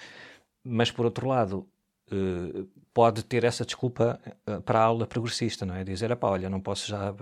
mas 0.63 0.91
por 0.91 1.07
outro 1.07 1.27
lado, 1.27 1.67
pode 2.93 3.25
ter 3.25 3.45
essa 3.45 3.65
desculpa 3.65 4.19
uh, 4.47 4.61
para 4.63 4.81
a 4.81 4.83
aula 4.83 5.07
progressista, 5.07 5.65
não 5.65 5.75
é? 5.75 5.85
Dizer, 5.85 6.17
olha, 6.21 6.51
não 6.51 6.61
posso 6.61 6.89
já 6.89 7.15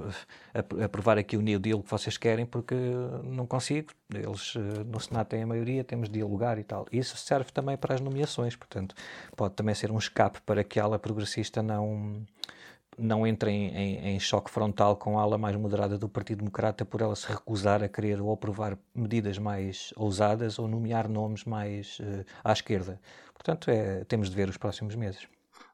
aprovar 0.83 1.18
aqui 1.18 1.37
o 1.37 1.42
New 1.42 1.59
Deal 1.59 1.83
que 1.83 1.90
vocês 1.90 2.16
querem 2.16 2.46
porque 2.46 2.75
não 3.25 3.46
consigo. 3.46 3.92
Eles 4.14 4.55
no 4.87 4.99
Senado 5.01 5.27
têm 5.27 5.42
a 5.42 5.46
maioria, 5.46 5.85
temos 5.85 6.09
de 6.09 6.14
dialogar 6.14 6.59
e 6.59 6.64
tal. 6.64 6.87
Isso 6.90 7.16
serve 7.16 7.53
também 7.53 7.77
para 7.77 7.94
as 7.94 8.01
nomeações, 8.01 8.57
portanto, 8.57 8.94
pode 9.37 9.55
também 9.55 9.75
ser 9.75 9.90
um 9.90 9.99
escape 9.99 10.40
para 10.42 10.64
que 10.64 10.81
a 10.81 10.85
aula 10.85 10.99
progressista 10.99 11.62
não 11.62 12.25
não 12.99 13.27
entre 13.27 13.51
em, 13.51 13.68
em, 13.68 14.09
em, 14.14 14.20
choque 14.20 14.51
frontal 14.51 14.96
com 14.96 15.18
a 15.18 15.22
ala 15.22 15.37
mais 15.37 15.55
moderada 15.57 15.99
do 15.99 16.09
Partido 16.09 16.38
Democrata 16.38 16.85
por 16.85 17.01
ela 17.01 17.14
se 17.14 17.29
recusar 17.29 17.83
a 17.83 17.88
querer 17.88 18.20
ou 18.20 18.33
aprovar 18.33 18.79
medidas 18.94 19.38
mais 19.38 19.92
ousadas 19.96 20.59
ou 20.59 20.66
nomear 20.66 21.09
nomes 21.09 21.44
mais 21.44 21.99
uh, 22.01 22.25
à 22.42 22.53
esquerda. 22.53 22.99
Portanto, 23.37 23.70
é, 23.70 24.05
temos 24.05 24.29
de 24.29 24.37
ver 24.37 24.49
os 24.49 24.57
próximos 24.57 24.94
meses. 24.94 25.27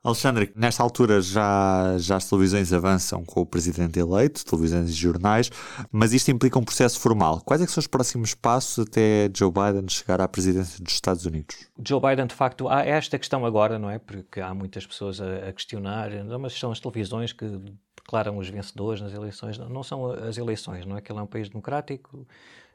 Alexandre, 0.04 0.52
nesta 0.56 0.82
altura 0.82 1.20
já, 1.20 1.96
já 1.96 2.16
as 2.16 2.28
televisões 2.28 2.72
avançam 2.72 3.24
com 3.24 3.40
o 3.40 3.46
presidente 3.46 4.00
eleito, 4.00 4.44
televisões 4.44 4.90
e 4.90 4.92
jornais, 4.92 5.48
mas 5.92 6.12
isto 6.12 6.28
implica 6.28 6.58
um 6.58 6.64
processo 6.64 6.98
formal. 6.98 7.40
Quais 7.40 7.62
é 7.62 7.66
são 7.68 7.80
os 7.80 7.86
próximos 7.86 8.34
passos 8.34 8.84
até 8.84 9.30
Joe 9.32 9.52
Biden 9.52 9.88
chegar 9.88 10.20
à 10.20 10.26
presidência 10.26 10.82
dos 10.82 10.92
Estados 10.92 11.24
Unidos? 11.24 11.68
Joe 11.86 12.00
Biden, 12.00 12.26
de 12.26 12.34
facto, 12.34 12.68
há 12.68 12.84
esta 12.84 13.16
questão 13.16 13.46
agora, 13.46 13.78
não 13.78 13.88
é? 13.88 14.00
Porque 14.00 14.40
há 14.40 14.52
muitas 14.52 14.84
pessoas 14.84 15.20
a, 15.20 15.48
a 15.48 15.52
questionar, 15.52 16.10
mas 16.40 16.54
são 16.54 16.72
as 16.72 16.80
televisões 16.80 17.32
que 17.32 17.46
declaram 17.94 18.38
os 18.38 18.48
vencedores 18.48 19.00
nas 19.00 19.12
eleições, 19.12 19.56
não, 19.56 19.68
não 19.68 19.82
são 19.84 20.10
as 20.10 20.36
eleições, 20.36 20.84
não 20.84 20.96
é 20.96 21.00
que 21.00 21.12
ele 21.12 21.20
é 21.20 21.22
um 21.22 21.26
país 21.26 21.48
democrático, 21.48 22.26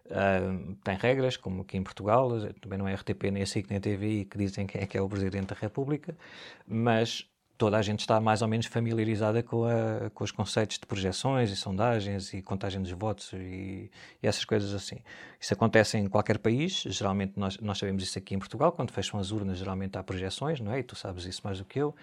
Uh, 0.09 0.75
tem 0.83 0.95
regras, 0.95 1.35
como 1.35 1.61
aqui 1.61 1.77
em 1.77 1.83
Portugal, 1.83 2.29
também 2.61 2.79
não 2.79 2.87
é 2.87 2.93
RTP, 2.93 3.31
nem 3.31 3.43
a 3.43 3.45
SIC, 3.45 3.69
nem 3.69 3.77
a 3.77 3.81
TVI 3.81 4.25
que 4.25 4.37
dizem 4.37 4.65
quem 4.65 4.81
é 4.81 4.85
que 4.85 4.97
é 4.97 5.01
o 5.01 5.09
Presidente 5.09 5.47
da 5.47 5.55
República, 5.55 6.17
mas 6.65 7.27
toda 7.57 7.77
a 7.77 7.81
gente 7.81 8.01
está 8.01 8.21
mais 8.21 8.41
ou 8.41 8.47
menos 8.47 8.67
familiarizada 8.67 9.41
com, 9.41 9.65
a, 9.65 10.09
com 10.13 10.23
os 10.23 10.31
conceitos 10.31 10.77
de 10.77 10.85
projeções 10.85 11.49
e 11.49 11.55
sondagens 11.55 12.33
e 12.33 12.41
contagem 12.41 12.81
dos 12.81 12.91
votos 12.91 13.33
e, 13.33 13.89
e, 14.21 14.27
essas 14.27 14.45
coisas 14.45 14.73
assim. 14.73 14.99
Isso 15.39 15.53
acontece 15.53 15.97
em 15.97 16.07
qualquer 16.07 16.37
país, 16.37 16.83
geralmente 16.85 17.33
nós, 17.35 17.57
nós 17.57 17.77
sabemos 17.77 18.03
isso 18.03 18.17
aqui 18.17 18.35
em 18.35 18.39
Portugal, 18.39 18.71
quando 18.71 18.91
fecham 18.91 19.19
as 19.19 19.31
urnas 19.31 19.57
geralmente 19.57 19.97
há 19.97 20.03
projeções, 20.03 20.59
não 20.59 20.71
é? 20.71 20.79
E 20.79 20.83
tu 20.83 20.95
sabes 20.95 21.25
isso 21.25 21.41
mais 21.43 21.57
do 21.57 21.65
que 21.65 21.79
eu. 21.79 21.95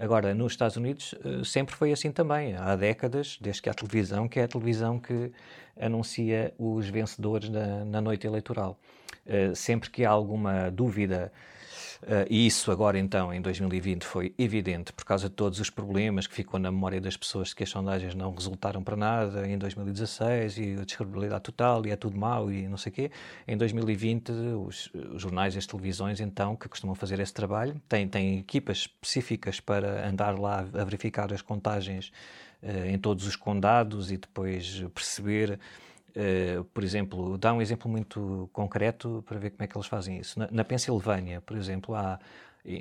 Agora, 0.00 0.32
nos 0.32 0.52
Estados 0.52 0.76
Unidos 0.76 1.12
eh, 1.24 1.44
sempre 1.44 1.74
foi 1.74 1.90
assim 1.92 2.12
também, 2.12 2.54
há 2.54 2.76
décadas, 2.76 3.36
desde 3.40 3.60
que 3.60 3.68
há 3.68 3.74
televisão, 3.74 4.28
que 4.28 4.38
é 4.38 4.44
a 4.44 4.48
televisão 4.48 4.98
que 4.98 5.32
anuncia 5.78 6.54
os 6.56 6.88
vencedores 6.88 7.48
na, 7.48 7.84
na 7.84 8.00
noite 8.00 8.26
eleitoral. 8.26 8.78
Uh, 9.26 9.54
sempre 9.54 9.90
que 9.90 10.04
há 10.04 10.10
alguma 10.10 10.70
dúvida 10.70 11.30
e 12.28 12.46
isso 12.46 12.70
agora, 12.70 12.98
então, 12.98 13.32
em 13.34 13.40
2020, 13.40 14.04
foi 14.04 14.32
evidente 14.38 14.92
por 14.92 15.04
causa 15.04 15.28
de 15.28 15.34
todos 15.34 15.58
os 15.58 15.68
problemas 15.68 16.26
que 16.26 16.34
ficou 16.34 16.58
na 16.60 16.70
memória 16.70 17.00
das 17.00 17.16
pessoas 17.16 17.48
de 17.48 17.56
que 17.56 17.64
as 17.64 17.70
sondagens 17.70 18.14
não 18.14 18.32
resultaram 18.32 18.82
para 18.82 18.96
nada 18.96 19.48
em 19.48 19.58
2016 19.58 20.58
e 20.58 20.76
a 20.80 20.84
descredibilidade 20.84 21.42
total 21.42 21.84
e 21.86 21.90
é 21.90 21.96
tudo 21.96 22.16
mau 22.16 22.52
e 22.52 22.68
não 22.68 22.76
sei 22.76 22.92
o 22.92 22.94
quê. 22.94 23.10
Em 23.46 23.56
2020, 23.56 24.30
os, 24.30 24.90
os, 25.12 25.22
jornais 25.22 25.54
e 25.54 25.58
as 25.58 25.66
televisões, 25.66 26.20
então, 26.20 26.54
que 26.54 26.68
costumam 26.68 26.94
fazer 26.94 27.18
esse 27.18 27.34
trabalho, 27.34 27.80
têm, 27.88 28.06
têm 28.06 28.38
equipas 28.38 28.78
específicas 28.78 29.60
para 29.60 30.08
andar 30.08 30.38
lá 30.38 30.60
a 30.60 30.84
verificar 30.84 31.32
as 31.32 31.42
contagens 31.42 32.12
uh, 32.62 32.86
em 32.86 32.98
todos 32.98 33.26
os 33.26 33.34
condados 33.34 34.10
e 34.12 34.16
depois 34.16 34.84
perceber 34.94 35.58
Uh, 36.18 36.64
por 36.64 36.82
exemplo, 36.82 37.38
dá 37.38 37.52
um 37.52 37.62
exemplo 37.62 37.88
muito 37.88 38.50
concreto 38.52 39.22
para 39.24 39.38
ver 39.38 39.50
como 39.50 39.62
é 39.62 39.66
que 39.68 39.76
eles 39.76 39.86
fazem 39.86 40.18
isso. 40.18 40.36
Na, 40.36 40.48
na 40.50 40.64
Pensilvânia, 40.64 41.40
por 41.40 41.56
exemplo, 41.56 41.94
há, 41.94 42.18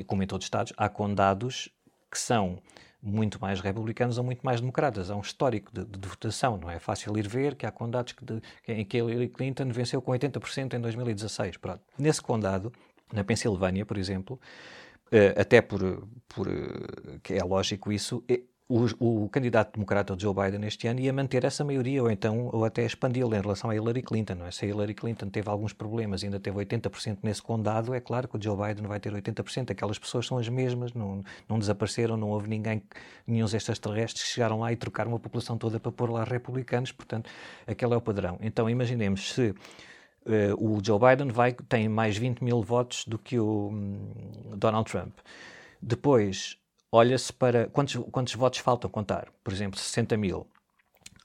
como 0.08 0.24
em 0.24 0.28
todos 0.28 0.46
os 0.46 0.48
estados, 0.48 0.74
há 0.76 0.90
condados 0.90 1.70
que 2.10 2.18
são 2.18 2.60
muito 3.02 3.40
mais 3.40 3.60
republicanos 3.60 4.18
ou 4.18 4.24
muito 4.24 4.42
mais 4.42 4.60
democratas. 4.60 5.12
Há 5.12 5.16
um 5.16 5.22
histórico 5.22 5.72
de, 5.72 5.86
de, 5.86 6.00
de 6.00 6.08
votação, 6.08 6.58
não 6.58 6.70
é 6.70 6.80
fácil 6.80 7.16
ir 7.18 7.28
ver 7.28 7.56
que 7.56 7.66
há 7.66 7.72
condados 7.72 8.14
que 8.14 8.26
de, 8.26 8.42
em 8.68 8.84
que 8.84 8.98
Hillary 8.98 9.30
Clinton 9.30 9.70
venceu 9.70 10.02
com 10.02 10.12
80% 10.12 10.74
em 10.74 10.82
2016. 10.82 11.58
Pronto. 11.58 11.82
Nesse 11.98 12.22
condado, 12.22 12.74
na 13.14 13.24
Pensilvânia, 13.24 13.86
por 13.86 13.98
exemplo, 13.98 14.40
uh, 15.12 15.40
até 15.40 15.62
por, 15.62 16.08
por 16.28 16.48
uh, 16.48 17.20
que 17.22 17.34
é 17.34 17.44
lógico 17.44 17.92
isso, 17.92 18.24
o, 18.70 19.24
o, 19.24 19.30
candidato 19.30 19.74
democrata, 19.74 20.14
Joe 20.20 20.34
Biden, 20.34 20.68
este 20.68 20.88
ano 20.88 21.00
ia 21.00 21.14
manter 21.14 21.46
essa 21.46 21.64
maioria 21.64 22.04
ou 22.04 22.12
então 22.12 22.50
ou 22.52 22.66
até 22.66 22.86
expandi-la 22.86 23.38
em 23.38 23.42
relação 23.42 23.70
a 23.70 23.76
Hillary 23.76 24.02
Clinton. 24.02 24.36
Não 24.36 24.46
é? 24.46 24.52
Se 24.52 24.66
a 24.66 24.68
Hillary 24.68 24.94
Clinton 24.94 25.30
teve 25.30 25.50
alguns 25.50 25.72
problemas 25.72 26.22
e 26.22 26.26
ainda 26.26 26.40
teve 26.40 26.58
80% 26.58 27.20
nesse 27.24 27.42
condado, 27.42 27.94
é 27.94 28.02
claro 28.02 28.28
que 28.28 28.38
o 28.38 28.42
Joe 28.42 28.58
Biden 28.58 28.86
vai 28.86 29.00
ter 29.00 29.14
80%. 29.14 29.72
Aquelas 29.72 29.98
pessoas 29.98 30.28
são 30.28 30.38
as 30.38 30.50
mesmas, 30.50 30.94
não, 30.94 31.24
não 31.48 31.58
desapareceram, 31.58 32.18
não 32.18 32.30
houve 32.30 32.50
ninguém, 32.50 32.84
nenhum 33.26 33.46
extraterrestres 33.46 34.24
que 34.24 34.30
chegaram 34.32 34.60
lá 34.60 34.72
e 34.74 34.76
trocaram 34.76 35.16
a 35.16 35.20
população 35.20 35.58
toda 35.58 35.80
para 35.80 35.92
pôr 35.92 36.10
lá 36.10 36.26
republicanos, 36.26 36.92
portanto, 36.92 37.30
aquele 37.66 37.94
é 37.94 37.98
o 37.98 38.02
padrão. 38.02 38.38
Então 38.42 38.70
imaginemos 38.70 39.34
se 39.34 39.54
Uh, 40.28 40.52
o 40.62 40.84
Joe 40.84 41.00
Biden 41.00 41.32
vai, 41.32 41.54
tem 41.54 41.88
mais 41.88 42.18
20 42.18 42.44
mil 42.44 42.62
votos 42.62 43.06
do 43.06 43.18
que 43.18 43.40
o 43.40 43.70
um, 43.70 44.58
Donald 44.58 44.92
Trump. 44.92 45.14
Depois, 45.82 46.58
olha-se 46.92 47.32
para 47.32 47.68
quantos, 47.68 47.96
quantos 48.12 48.34
votos 48.36 48.60
faltam 48.60 48.90
contar. 48.90 49.28
Por 49.44 49.54
exemplo, 49.54 49.80
60 49.80 50.18
mil. 50.18 50.48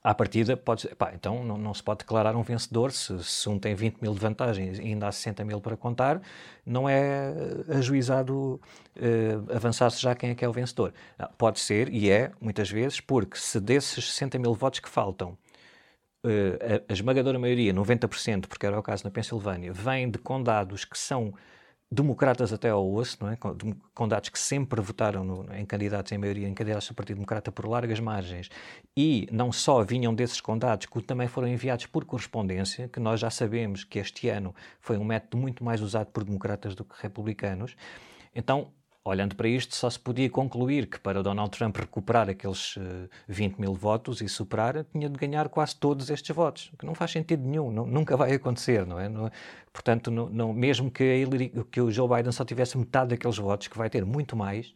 À 0.03 0.13
partida, 0.13 0.57
pode, 0.57 0.89
pá, 0.97 1.13
então 1.15 1.45
não, 1.45 1.57
não, 1.57 1.73
se 1.73 1.81
pode 1.81 1.99
declarar 1.99 2.35
um 2.35 2.43
vencedor 2.43 2.91
se, 2.91 3.23
se, 3.23 3.49
um 3.49 3.57
tem 3.57 3.73
20 3.73 3.99
mil 4.03 4.13
de 4.13 4.19
vantagem 4.19 4.73
e 4.75 4.81
ainda 4.81 5.07
há 5.07 5.13
60 5.13 5.45
mil 5.45 5.61
para 5.61 5.77
contar, 5.77 6.21
não 6.67 6.89
é 6.89 7.33
ajuizado 7.69 8.61
uh, 8.97 9.55
avançar-se 9.55 10.03
já 10.03 10.13
quem 10.17 10.31
é 10.31 10.35
que 10.35 10.45
é 10.45 10.49
o 10.49 10.53
vencedor. 10.53 10.93
Pode 11.39 11.61
ser, 11.61 11.89
e 11.89 12.11
é, 12.11 12.33
muitas 12.41 12.69
vezes, 12.69 13.01
porque 13.01 13.39
se 13.39 13.61
desses 13.61 14.13
60 14.13 14.41
mil 14.41 14.55
votos 14.55 14.81
que 14.81 14.89
faltam, 14.89 15.39
uh, 16.25 16.89
a, 16.89 16.93
a, 16.93 16.93
esmagadora 16.93 17.39
maioria, 17.39 17.73
90%, 17.73 18.49
porque 18.49 18.67
era 18.67 18.77
o 18.77 18.83
caso 18.83 19.05
na 19.05 19.11
Pensilvânia, 19.11 19.73
vem 19.73 20.11
de 20.11 20.19
condados 20.19 20.85
que 20.85 20.99
são 20.99 21.33
democratas 21.93 22.55
até 22.55 22.71
ao 22.71 22.91
osso, 22.91 23.19
não 23.21 23.31
é? 23.31 23.39
condados 23.95 24.31
que 24.31 24.39
sempre 24.39 24.81
votaram 24.81 25.23
no, 25.23 25.55
em 25.55 25.67
candidatos, 25.67 26.11
em 26.11 26.17
maioria, 26.17 26.49
em 26.49 26.55
candidatos 26.55 26.89
do 26.89 26.95
Partido 26.95 27.17
Democrata 27.17 27.53
por 27.53 27.69
largas 27.69 28.01
margens, 28.01 28.49
e 28.97 29.29
não 29.31 29.53
só 29.53 29.85
vinham 29.85 30.15
desses 30.15 30.41
condados, 30.41 30.87
que 30.87 31.03
também 31.03 31.29
foram 31.29 31.47
enviados 31.47 31.85
por 31.85 32.07
correspondência, 32.07 32.89
que 32.89 32.99
nós 32.99 33.21
já 33.21 33.29
sabemos 33.29 33.85
que 33.85 33.99
este 33.99 34.31
ano 34.31 34.55
foi 34.81 34.97
um 34.97 35.05
método 35.05 35.37
muito 35.37 35.63
mais 35.63 35.83
usado 35.83 36.07
por 36.07 36.25
democratas 36.25 36.75
do 36.75 36.83
que 36.83 36.95
republicanos. 37.03 37.77
Então, 38.35 38.73
Olhando 39.05 39.35
para 39.35 39.49
isto, 39.49 39.75
só 39.75 39.91
se 39.91 39.99
podia 39.99 40.31
concluir 40.31 40.87
que 40.87 40.97
para 40.99 41.25
Donald 41.25 41.51
Trump 41.51 41.77
recuperar 41.77 42.31
aqueles 42.31 42.77
uh, 42.77 42.81
eh, 42.81 43.09
20 43.27 43.59
mil 43.59 43.75
votos 43.75 44.21
e 44.21 44.29
superar, 44.29 44.85
tinha 44.85 45.11
de 45.11 45.19
ganhar 45.19 45.49
quase 45.49 45.75
todos 45.75 46.09
estes 46.09 46.35
votos, 46.35 46.71
que 46.79 46.87
não 46.87 46.95
faz 46.95 47.11
sentido 47.11 47.43
nenhum, 47.43 47.73
não, 47.73 47.85
nunca 47.85 48.17
vai 48.17 48.33
acontecer, 48.33 48.87
não 48.87 49.01
é? 49.01 49.09
Não, 49.09 49.29
portanto, 49.73 50.09
não, 50.09 50.29
não, 50.29 50.53
mesmo 50.53 50.89
que, 50.89 51.03
Hillary, 51.03 51.53
que 51.73 51.81
o 51.81 51.91
Joe 51.91 52.09
Biden 52.09 52.31
só 52.31 52.45
tivesse 52.45 52.79
metade 52.79 53.11
daqueles 53.11 53.37
votos, 53.37 53.67
que 53.67 53.77
vai 53.77 53.91
ter 53.91 54.05
muito 54.05 54.37
mais, 54.37 54.73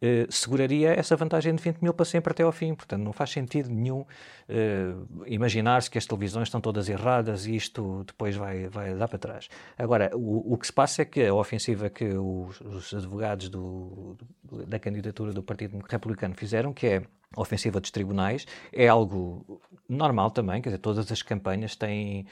Uh, 0.00 0.30
seguraria 0.32 0.90
essa 0.90 1.16
vantagem 1.16 1.54
de 1.54 1.62
20 1.62 1.78
mil 1.78 1.92
para 1.92 2.04
sempre 2.04 2.30
até 2.30 2.42
ao 2.42 2.52
fim. 2.52 2.74
Portanto, 2.74 3.02
não 3.02 3.12
faz 3.12 3.30
sentido 3.30 3.68
nenhum 3.68 4.00
uh, 4.00 5.24
imaginar-se 5.26 5.90
que 5.90 5.98
as 5.98 6.06
televisões 6.06 6.48
estão 6.48 6.60
todas 6.60 6.88
erradas 6.88 7.46
e 7.46 7.56
isto 7.56 8.04
depois 8.04 8.36
vai, 8.36 8.68
vai 8.68 8.94
dar 8.94 9.08
para 9.08 9.18
trás. 9.18 9.48
Agora, 9.76 10.10
o, 10.14 10.54
o 10.54 10.56
que 10.56 10.66
se 10.66 10.72
passa 10.72 11.02
é 11.02 11.04
que 11.04 11.26
a 11.26 11.34
ofensiva 11.34 11.90
que 11.90 12.04
os, 12.04 12.60
os 12.60 12.94
advogados 12.94 13.48
do, 13.48 14.16
do, 14.44 14.66
da 14.66 14.78
candidatura 14.78 15.32
do 15.32 15.42
Partido 15.42 15.78
Republicano 15.88 16.34
fizeram, 16.34 16.72
que 16.72 16.86
é 16.86 17.02
a 17.36 17.40
ofensiva 17.40 17.80
dos 17.80 17.90
tribunais, 17.90 18.46
é 18.72 18.88
algo 18.88 19.60
normal 19.88 20.30
também, 20.30 20.62
quer 20.62 20.70
dizer, 20.70 20.78
todas 20.78 21.10
as 21.10 21.22
campanhas 21.22 21.76
têm 21.76 22.20
eh, 22.20 22.26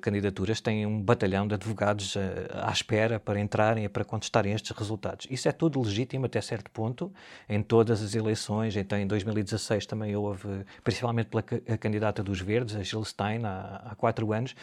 candidaturas 0.00 0.60
têm 0.60 0.86
um 0.86 1.00
batalhão 1.00 1.46
de 1.46 1.54
advogados 1.54 2.14
uh, 2.16 2.20
à 2.62 2.70
espera 2.70 3.18
para 3.18 3.38
entrarem 3.40 3.84
e 3.84 3.88
para 3.88 4.04
contestarem 4.04 4.52
estes 4.52 4.76
resultados. 4.76 5.26
Isso 5.30 5.48
é 5.48 5.52
tudo 5.52 5.80
legítimo 5.80 6.26
até 6.26 6.40
certo 6.40 6.70
ponto, 6.70 7.12
em 7.48 7.62
todas 7.62 8.02
as 8.02 8.14
eleições. 8.14 8.76
Então, 8.76 8.98
em 8.98 9.06
2016 9.06 9.86
também 9.86 10.14
houve, 10.16 10.64
principalmente 10.82 11.28
pela 11.28 11.42
candidata 11.42 12.22
dos 12.22 12.40
Verdes, 12.40 12.76
a 12.76 12.82
Jill 12.82 13.04
Stein, 13.04 13.44
há, 13.44 13.82
há 13.90 13.94
quatro 13.94 14.32
anos, 14.32 14.54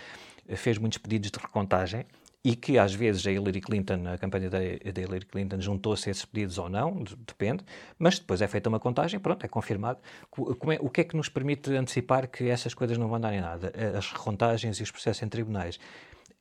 fez 0.55 0.77
muitos 0.77 0.97
pedidos 0.97 1.31
de 1.31 1.39
recontagem 1.39 2.05
e 2.43 2.55
que 2.55 2.77
às 2.77 2.93
vezes 2.93 3.25
a 3.25 3.31
Hillary 3.31 3.61
Clinton, 3.61 4.05
a 4.13 4.17
campanha 4.17 4.49
da, 4.49 4.61
Hillary 4.61 5.25
Clinton 5.25 5.61
juntou-se 5.61 6.09
a 6.09 6.11
esses 6.11 6.25
pedidos 6.25 6.57
ou 6.57 6.67
não, 6.67 7.03
depende, 7.25 7.63
mas 7.97 8.19
depois 8.19 8.41
é 8.41 8.47
feita 8.47 8.67
uma 8.67 8.79
contagem, 8.79 9.17
pronto, 9.19 9.45
é 9.45 9.47
confirmado. 9.47 9.99
É, 10.01 10.79
o 10.81 10.89
que 10.89 11.01
é 11.01 11.03
que 11.05 11.15
nos 11.15 11.29
permite 11.29 11.71
antecipar 11.71 12.27
que 12.27 12.49
essas 12.49 12.73
coisas 12.73 12.97
não 12.97 13.07
vão 13.07 13.19
dar 13.19 13.33
em 13.33 13.39
nada? 13.39 13.71
As 13.97 14.11
recontagens 14.11 14.77
e 14.79 14.83
os 14.83 14.91
processos 14.91 15.23
em 15.23 15.29
tribunais. 15.29 15.79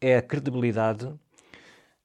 É 0.00 0.16
a 0.16 0.22
credibilidade 0.22 1.08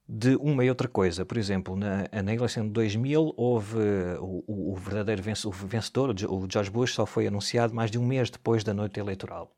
de 0.09 0.37
uma 0.37 0.63
e 0.63 0.69
outra 0.69 0.87
coisa. 0.87 1.25
Por 1.25 1.37
exemplo, 1.37 1.75
na, 1.75 2.07
na 2.23 2.33
eleição 2.33 2.65
de 2.65 2.69
2000 2.69 3.33
houve 3.35 3.77
o, 4.19 4.71
o 4.71 4.75
verdadeiro 4.75 5.21
vencedor, 5.21 6.15
o 6.29 6.47
George 6.49 6.71
Bush, 6.71 6.93
só 6.93 7.05
foi 7.05 7.27
anunciado 7.27 7.73
mais 7.73 7.91
de 7.91 7.99
um 7.99 8.05
mês 8.05 8.29
depois 8.29 8.63
da 8.63 8.73
noite 8.73 8.99
eleitoral. 8.99 9.51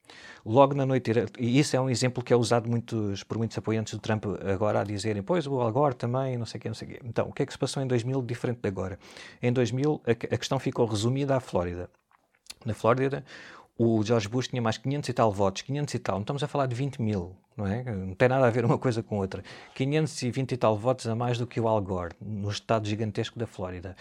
Logo 0.43 0.73
na 0.73 0.85
noite, 0.85 1.11
e 1.37 1.59
isso 1.59 1.75
é 1.75 1.81
um 1.81 1.89
exemplo 1.89 2.23
que 2.23 2.33
é 2.33 2.35
usado 2.35 2.67
muitos, 2.67 3.23
por 3.23 3.37
muitos 3.37 3.57
apoiantes 3.57 3.93
do 3.93 3.99
Trump 3.99 4.25
agora 4.51 4.81
a 4.81 4.83
dizerem, 4.83 5.21
pois 5.21 5.45
o 5.45 5.59
Al 5.59 5.71
Gore 5.71 5.95
também, 5.95 6.37
não 6.37 6.45
sei 6.45 6.57
o 6.57 6.61
quê, 6.61 6.67
não 6.69 6.75
sei 6.75 6.87
o 6.87 6.91
quê. 6.91 6.99
Então, 7.03 7.27
o 7.27 7.33
que 7.33 7.43
é 7.43 7.45
que 7.45 7.51
se 7.51 7.59
passou 7.59 7.83
em 7.83 7.87
2000 7.87 8.21
diferente 8.23 8.59
de 8.61 8.67
agora? 8.67 8.97
Em 9.41 9.53
2000 9.53 10.01
a, 10.05 10.11
a 10.11 10.37
questão 10.37 10.57
ficou 10.57 10.87
resumida 10.87 11.35
à 11.35 11.39
Flórida. 11.39 11.89
Na 12.65 12.73
Flórida, 12.73 13.23
o 13.79 14.03
George 14.03 14.27
Bush 14.27 14.49
tinha 14.49 14.61
mais 14.61 14.77
500 14.77 15.07
e 15.07 15.13
tal 15.13 15.31
votos, 15.31 15.61
500 15.61 15.93
e 15.93 15.99
tal, 15.99 16.15
não 16.15 16.21
estamos 16.21 16.43
a 16.43 16.49
falar 16.49 16.65
de 16.65 16.75
20 16.75 17.01
mil, 17.01 17.33
não 17.55 17.65
é? 17.65 17.81
Não 17.81 18.13
tem 18.13 18.27
nada 18.27 18.45
a 18.45 18.49
ver 18.49 18.65
uma 18.65 18.77
coisa 18.77 19.01
com 19.01 19.17
outra. 19.17 19.41
520 19.73 20.51
e 20.51 20.57
tal 20.57 20.77
votos 20.77 21.07
a 21.07 21.15
mais 21.15 21.37
do 21.37 21.47
que 21.47 21.61
o 21.61 21.67
Al 21.67 21.81
Gore, 21.81 22.13
no 22.21 22.49
estado 22.49 22.85
gigantesco 22.85 23.39
da 23.39 23.47
Flórida. 23.47 23.95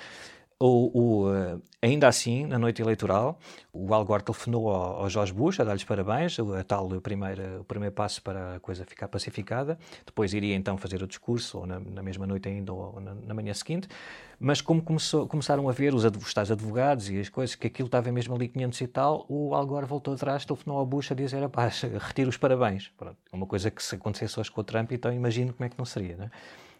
O, 0.61 0.91
o, 0.93 1.31
uh, 1.31 1.63
ainda 1.81 2.09
assim, 2.09 2.45
na 2.45 2.59
noite 2.59 2.83
eleitoral, 2.83 3.39
o 3.73 3.95
Al 3.95 4.05
Gore 4.05 4.25
telefonou 4.25 4.69
ao, 4.69 5.03
ao 5.03 5.09
George 5.09 5.33
Bush 5.33 5.61
a 5.61 5.65
dar-lhes 5.65 5.85
parabéns, 5.85 6.37
a 6.41 6.65
tal 6.65 6.89
primeira, 7.01 7.61
o 7.61 7.65
primeiro 7.65 7.95
passo 7.95 8.21
para 8.21 8.57
a 8.57 8.61
coisa 8.61 8.85
ficar 8.85 9.07
pacificada. 9.07 9.79
Depois 10.05 10.35
iria 10.35 10.57
então 10.57 10.77
fazer 10.77 11.01
o 11.01 11.07
discurso, 11.07 11.59
ou 11.59 11.67
na, 11.67 11.79
na 11.79 12.03
mesma 12.03 12.27
noite 12.27 12.49
ainda, 12.49 12.73
ou 12.73 13.01
na, 13.01 13.15
na 13.15 13.35
manhã 13.35 13.55
seguinte. 13.55 13.87
Mas 14.41 14.61
como 14.61 14.83
começou, 14.83 15.29
começaram 15.29 15.69
a 15.69 15.73
ver 15.73 15.95
os, 15.95 16.05
os 16.05 16.35
tais 16.35 16.51
advogados 16.51 17.09
e 17.09 17.21
as 17.21 17.29
coisas, 17.29 17.55
que 17.55 17.69
aquilo 17.69 17.87
estava 17.87 18.11
mesmo 18.11 18.35
ali 18.35 18.49
500 18.49 18.81
e 18.81 18.87
tal, 18.89 19.27
o 19.29 19.55
Al 19.55 19.65
Gore 19.65 19.87
voltou 19.87 20.15
atrás, 20.15 20.45
telefonou 20.45 20.81
ao 20.81 20.87
Bush 20.87 21.13
a 21.13 21.15
dizer: 21.15 21.49
pá, 21.51 21.71
retiro 22.01 22.31
os 22.31 22.37
parabéns. 22.37 22.91
Pronto, 22.97 23.17
uma 23.33 23.47
coisa 23.47 23.71
que 23.71 23.81
se 23.81 23.95
acontecesse 23.95 24.41
hoje 24.41 24.51
com 24.51 24.61
o 24.61 24.65
Trump, 24.65 24.91
então 24.91 25.13
imagino 25.13 25.53
como 25.53 25.65
é 25.67 25.69
que 25.69 25.79
não 25.79 25.85
seria, 25.85 26.17
não 26.17 26.25
é? 26.25 26.31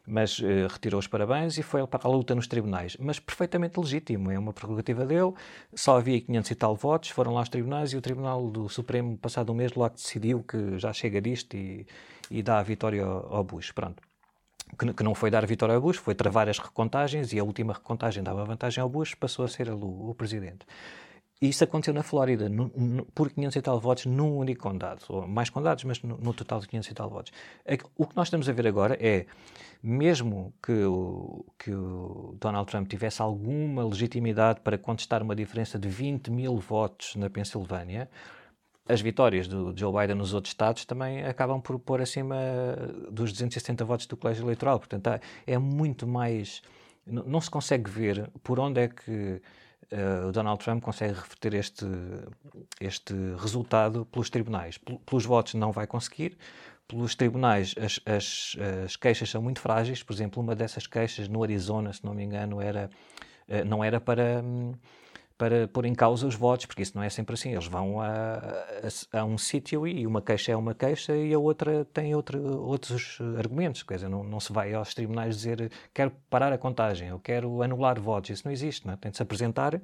Mas 0.09 0.39
uh, 0.39 0.67
retirou 0.71 0.99
os 0.99 1.07
parabéns 1.07 1.59
e 1.59 1.63
foi 1.63 1.87
para 1.87 2.01
a 2.03 2.11
luta 2.11 2.35
nos 2.35 2.47
tribunais. 2.47 2.97
Mas 2.99 3.19
perfeitamente 3.21 3.79
legítimo, 3.79 4.31
é 4.31 4.39
uma 4.39 4.53
prerrogativa 4.53 5.05
dele. 5.05 5.33
Só 5.75 5.99
havia 5.99 6.21
500 6.21 6.51
e 6.51 6.55
tal 6.55 6.75
votos, 6.75 7.11
foram 7.11 7.33
lá 7.33 7.41
aos 7.41 7.49
tribunais 7.49 7.93
e 7.93 7.97
o 7.97 8.01
Tribunal 8.01 8.51
do 8.51 8.69
Supremo, 8.69 9.17
passado 9.19 9.53
um 9.53 9.55
mês, 9.55 9.75
logo 9.75 9.95
decidiu 9.95 10.43
que 10.43 10.79
já 10.79 10.93
chega 10.93 11.21
disto 11.21 11.57
e, 11.57 11.87
e 12.31 12.43
dá 12.43 12.59
a 12.59 12.63
vitória 12.63 13.05
ao, 13.05 13.37
ao 13.37 13.45
Bush. 13.45 13.73
Pronto. 13.73 14.03
Que, 14.79 14.93
que, 14.93 15.03
não 15.03 15.15
foi 15.15 15.31
dar 15.31 15.45
a 15.45 15.47
vitória 15.47 15.75
ao 15.75 15.81
Bush, 15.81 15.97
foi 15.97 16.15
travar 16.15 16.49
as 16.49 16.59
recontagens 16.59 17.33
e 17.33 17.39
a 17.39 17.45
última 17.45 17.73
recontagem 17.73 18.23
dava 18.23 18.45
vantagem 18.45 18.83
ao 18.83 18.89
Bush, 18.89 19.15
passou 19.15 19.45
a 19.45 19.49
ser 19.49 19.71
o, 19.71 20.11
o 20.11 20.15
presidente. 20.15 20.67
E 21.41 21.49
isso 21.49 21.63
aconteceu 21.63 21.95
na 21.95 22.03
Flórida, 22.03 22.49
no, 22.49 22.71
no, 22.75 23.05
por 23.07 23.31
500 23.31 23.57
e 23.57 23.63
tal 23.63 23.79
votos 23.79 24.07
num 24.07 24.37
único 24.37 24.63
condado, 24.63 25.03
ou 25.09 25.27
mais 25.27 25.49
condados, 25.49 25.85
mas 25.85 26.03
no, 26.03 26.19
no, 26.19 26.35
total 26.35 26.59
de 26.59 26.67
500 26.67 26.91
e 26.91 26.95
tal 26.95 27.09
votos. 27.09 27.33
É 27.65 27.79
o 27.97 28.07
que 28.07 28.17
nós 28.17 28.27
estamos 28.27 28.49
a 28.49 28.53
ver 28.53 28.67
agora 28.67 28.99
é, 29.01 29.27
mesmo 29.81 30.53
que 30.61 30.73
o, 30.73 31.45
que 31.57 31.71
o 31.71 32.37
Donald 32.41 32.69
Trump 32.69 32.89
tivesse 32.89 33.23
alguma 33.23 33.85
legitimidade 33.85 34.61
para 34.61 34.77
contestar 34.77 35.23
uma 35.23 35.37
diferença 35.37 35.79
de 35.79 35.89
20 35.89 36.29
mil 36.33 36.57
votos 36.57 37.15
na 37.15 37.31
Pensilvânia, 37.31 38.11
as 38.89 39.01
vitórias 39.01 39.47
do 39.47 39.73
Joe 39.77 39.93
Biden 39.93 40.17
nos 40.17 40.33
outros 40.33 40.51
estados 40.51 40.85
também 40.87 41.23
acabam 41.23 41.61
por 41.61 41.79
pôr 41.79 42.01
acima 42.01 42.35
dos 43.11 43.31
270 43.33 43.85
votos 43.85 44.07
do 44.07 44.17
colégio 44.17 44.45
eleitoral. 44.45 44.79
Portanto, 44.79 45.21
é 45.47 45.59
muito 45.59 46.07
mais. 46.07 46.63
Não 47.07 47.41
se 47.41 47.51
consegue 47.51 47.91
ver 47.91 48.31
por 48.43 48.59
onde 48.59 48.81
é 48.81 48.89
que 48.89 49.43
o 50.27 50.33
Donald 50.33 50.63
Trump 50.63 50.83
consegue 50.83 51.15
reverter 51.15 51.55
este, 51.55 51.87
este 52.81 53.15
resultado 53.39 54.07
pelos 54.07 54.29
tribunais. 54.29 54.79
pelos 54.79 55.25
votos 55.25 55.55
não 55.55 55.73
vai 55.73 55.87
conseguir, 55.87 56.37
pelos 56.89 57.15
tribunais 57.15 57.75
as, 57.79 58.01
as, 58.07 58.57
as, 58.85 58.97
queixas 58.97 59.29
são 59.29 59.43
muito 59.43 59.61
frágeis. 59.61 60.03
Por 60.03 60.13
exemplo, 60.13 60.43
uma 60.43 60.57
dessas 60.57 60.87
queixas 60.87 61.29
no 61.29 61.43
Arizona, 61.43 61.93
se 61.93 62.05
não 62.05 62.15
me 62.15 62.25
engano, 62.25 62.61
era, 62.61 62.91
uh, 63.49 63.65
não 63.65 63.85
era 63.85 64.01
para. 64.01 64.43
Para 65.39 65.69
pôr 65.69 65.87
em 65.87 65.95
causa 65.95 66.27
os 66.27 66.35
votos, 66.35 66.67
porque 66.67 66.83
isso 66.83 66.97
não 66.97 67.03
é 67.03 67.09
sempre 67.09 67.35
assim. 67.35 67.53
Eles 67.53 67.67
vão 67.67 68.01
a, 68.01 68.39
a, 69.13 69.21
a 69.21 69.25
um 69.25 69.39
sítio 69.39 69.87
e 69.87 70.05
uma 70.05 70.21
queixa 70.21 70.51
é 70.51 70.57
uma 70.57 70.75
queixa 70.75 71.17
e 71.17 71.33
a 71.33 71.39
outra 71.39 71.85
tem 71.87 72.13
outra, 72.15 72.39
outros 72.39 73.19
argumentos. 73.39 73.85
Quer 73.85 73.95
dizer, 73.95 74.09
não, 74.09 74.25
não 74.25 74.41
se 74.41 74.53
vai 74.53 74.75
aos 74.75 74.93
tribunais 74.95 75.37
dizer 75.37 75.71
quero 75.95 76.11
parar 76.29 76.53
a 76.53 76.59
contagem, 76.59 77.09
eu 77.09 77.21
quero 77.21 77.63
anular 77.63 78.01
votos. 78.01 78.31
Isso 78.31 78.43
não 78.45 78.53
existe, 78.53 78.85
não 78.85 78.95
é? 78.95 78.97
Tem 78.97 79.13
de 79.13 79.17
se 79.17 79.23
apresentar, 79.23 79.81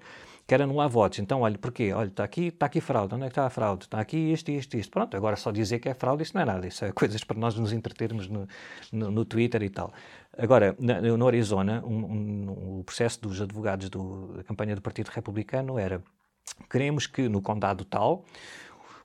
quero 0.47 0.65
anular 0.65 0.89
votos. 0.89 1.19
Então, 1.19 1.41
olha, 1.41 1.59
porquê? 1.59 1.93
Olha, 1.93 2.09
está 2.09 2.25
aqui, 2.25 2.49
está 2.49 2.67
aqui 2.67 2.81
fraude. 2.81 3.15
Onde 3.15 3.25
é 3.25 3.27
que 3.27 3.33
está 3.33 3.47
a 3.47 3.51
fraude? 3.51 3.85
Está 3.85 4.01
aqui 4.01 4.17
isto, 4.17 4.51
isto, 4.51 4.77
isto. 4.77 4.91
Pronto, 4.91 5.17
agora 5.17 5.37
só 5.37 5.51
dizer 5.51 5.79
que 5.79 5.89
é 5.89 5.95
fraude, 5.95 6.23
isso 6.23 6.35
não 6.35 6.43
é 6.43 6.45
nada. 6.45 6.67
Isso 6.67 6.85
é 6.85 6.93
coisas 6.93 7.23
para 7.25 7.39
nós 7.39 7.55
nos 7.55 7.73
entretermos 7.73 8.29
no, 8.29 8.47
no, 8.93 9.11
no 9.11 9.25
Twitter 9.25 9.63
e 9.63 9.71
tal. 9.71 9.93
Agora, 10.37 10.77
no 10.79 11.27
Arizona, 11.27 11.83
um, 11.85 11.95
um, 11.95 12.79
o 12.81 12.85
processo 12.85 13.21
dos 13.21 13.41
advogados 13.41 13.89
do, 13.89 14.35
da 14.37 14.43
campanha 14.43 14.75
do 14.75 14.83
Partido 14.83 15.09
Republicano 15.09 15.79
era 15.79 16.03
queremos 16.71 17.07
que 17.07 17.29
no 17.29 17.41
condado 17.41 17.85
tal 17.85 18.25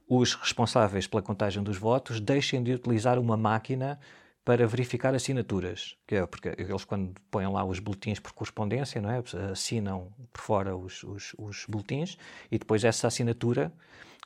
os 0.08 0.34
responsáveis 0.34 1.06
pela 1.06 1.22
contagem 1.22 1.62
dos 1.62 1.78
votos 1.78 2.20
deixem 2.20 2.64
de 2.64 2.74
utilizar 2.74 3.20
uma 3.20 3.38
máquina 3.38 4.00
para 4.44 4.66
verificar 4.66 5.14
assinaturas, 5.14 5.96
que 6.08 6.16
é 6.16 6.26
porque 6.26 6.56
eles 6.58 6.84
quando 6.84 7.14
põem 7.30 7.48
lá 7.48 7.64
os 7.64 7.80
boletins 7.80 8.20
por 8.20 8.34
correspondência, 8.34 9.02
não 9.02 9.12
é? 9.12 9.22
assinam 9.52 10.12
por 10.34 10.42
fora 10.42 10.76
os, 10.76 11.04
os, 11.04 11.36
os 11.38 11.66
boletins 11.68 12.18
e 12.52 12.58
depois 12.58 12.84
essa 12.84 13.08
assinatura, 13.08 13.72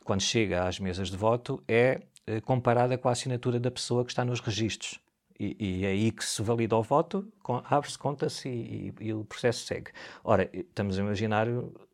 quando 0.04 0.21
chega 0.21 0.67
às 0.67 0.80
mesas 0.80 1.10
de 1.10 1.17
voto, 1.17 1.62
é 1.67 2.02
eh, 2.26 2.39
comparada 2.41 2.97
com 2.97 3.10
a 3.10 3.12
assinatura 3.12 3.60
da 3.60 3.69
pessoa 3.69 4.06
que 4.06 4.12
está 4.12 4.23
nos 4.23 4.39
registros. 4.39 4.99
E, 5.39 5.58
e 5.60 5.86
é 5.86 5.89
aí 5.89 6.12
que 6.12 6.23
se 6.23 6.41
valida 6.41 6.76
o 6.78 6.84
voto, 6.84 7.28
abre-se, 7.65 7.97
conta-se 7.97 8.47
e, 8.47 8.93
e, 8.99 9.08
e, 9.08 9.13
o 9.13 9.26
processo 9.26 9.65
segue. 9.65 9.91
Ora, 10.23 10.49
estamos 10.54 10.97
a 10.97 11.02
imaginar 11.02 11.47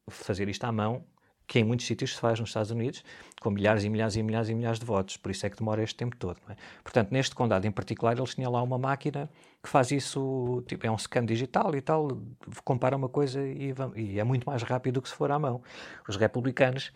fazer 0.08 0.50
isto 0.50 0.64
à 0.66 0.72
mão, 0.72 1.04
que 1.50 1.58
em 1.58 1.64
muitos 1.64 1.88
sítios 1.88 2.14
se 2.14 2.22
faz 2.22 2.40
nos 2.40 2.52
Estados 2.52 2.70
Unidos, 2.70 3.04
com 3.42 3.50
milhares 3.50 3.84
e 3.84 3.90
milhares 3.90 4.16
e 4.16 4.22
milhares 4.22 4.50
e 4.50 4.54
milhares 4.54 4.78
de 4.80 4.86
votos. 4.86 5.18
Por 5.18 5.32
isso 5.32 5.48
é 5.48 5.50
que 5.50 5.58
demora 5.58 5.82
este 5.82 5.96
tempo 5.96 6.16
todo. 6.16 6.38
É? 6.48 6.56
Portanto, 6.84 7.10
neste 7.12 7.34
condado 7.34 7.66
em 7.66 7.72
particular, 7.72 8.16
eles 8.16 8.36
tinham 8.36 8.52
lá 8.52 8.62
uma 8.62 8.78
máquina 8.78 9.28
que 9.62 9.68
faz 9.68 9.90
isso, 9.90 10.64
tipo, 10.68 10.86
é 10.86 10.92
um 10.92 10.98
scan 10.98 11.26
digital 11.26 11.76
e 11.76 11.82
tal, 11.82 12.22
compara 12.64 12.96
uma 12.96 13.10
coisa 13.10 13.42
e, 13.42 13.74
e 13.96 14.20
é 14.20 14.24
muito 14.24 14.48
mais 14.48 14.62
rápido 14.62 14.96
do 14.96 15.02
que 15.02 15.10
se 15.10 15.16
for 15.16 15.32
à 15.32 15.40
mão. 15.40 15.60
Os 16.08 16.18
republicanos, 16.18 16.92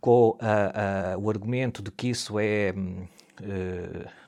com 0.00 0.38
o 1.18 1.28
argumento 1.28 1.82
de 1.82 1.90
que 1.90 2.10
isso 2.10 2.38
é 2.38 2.72
hum, 2.76 3.08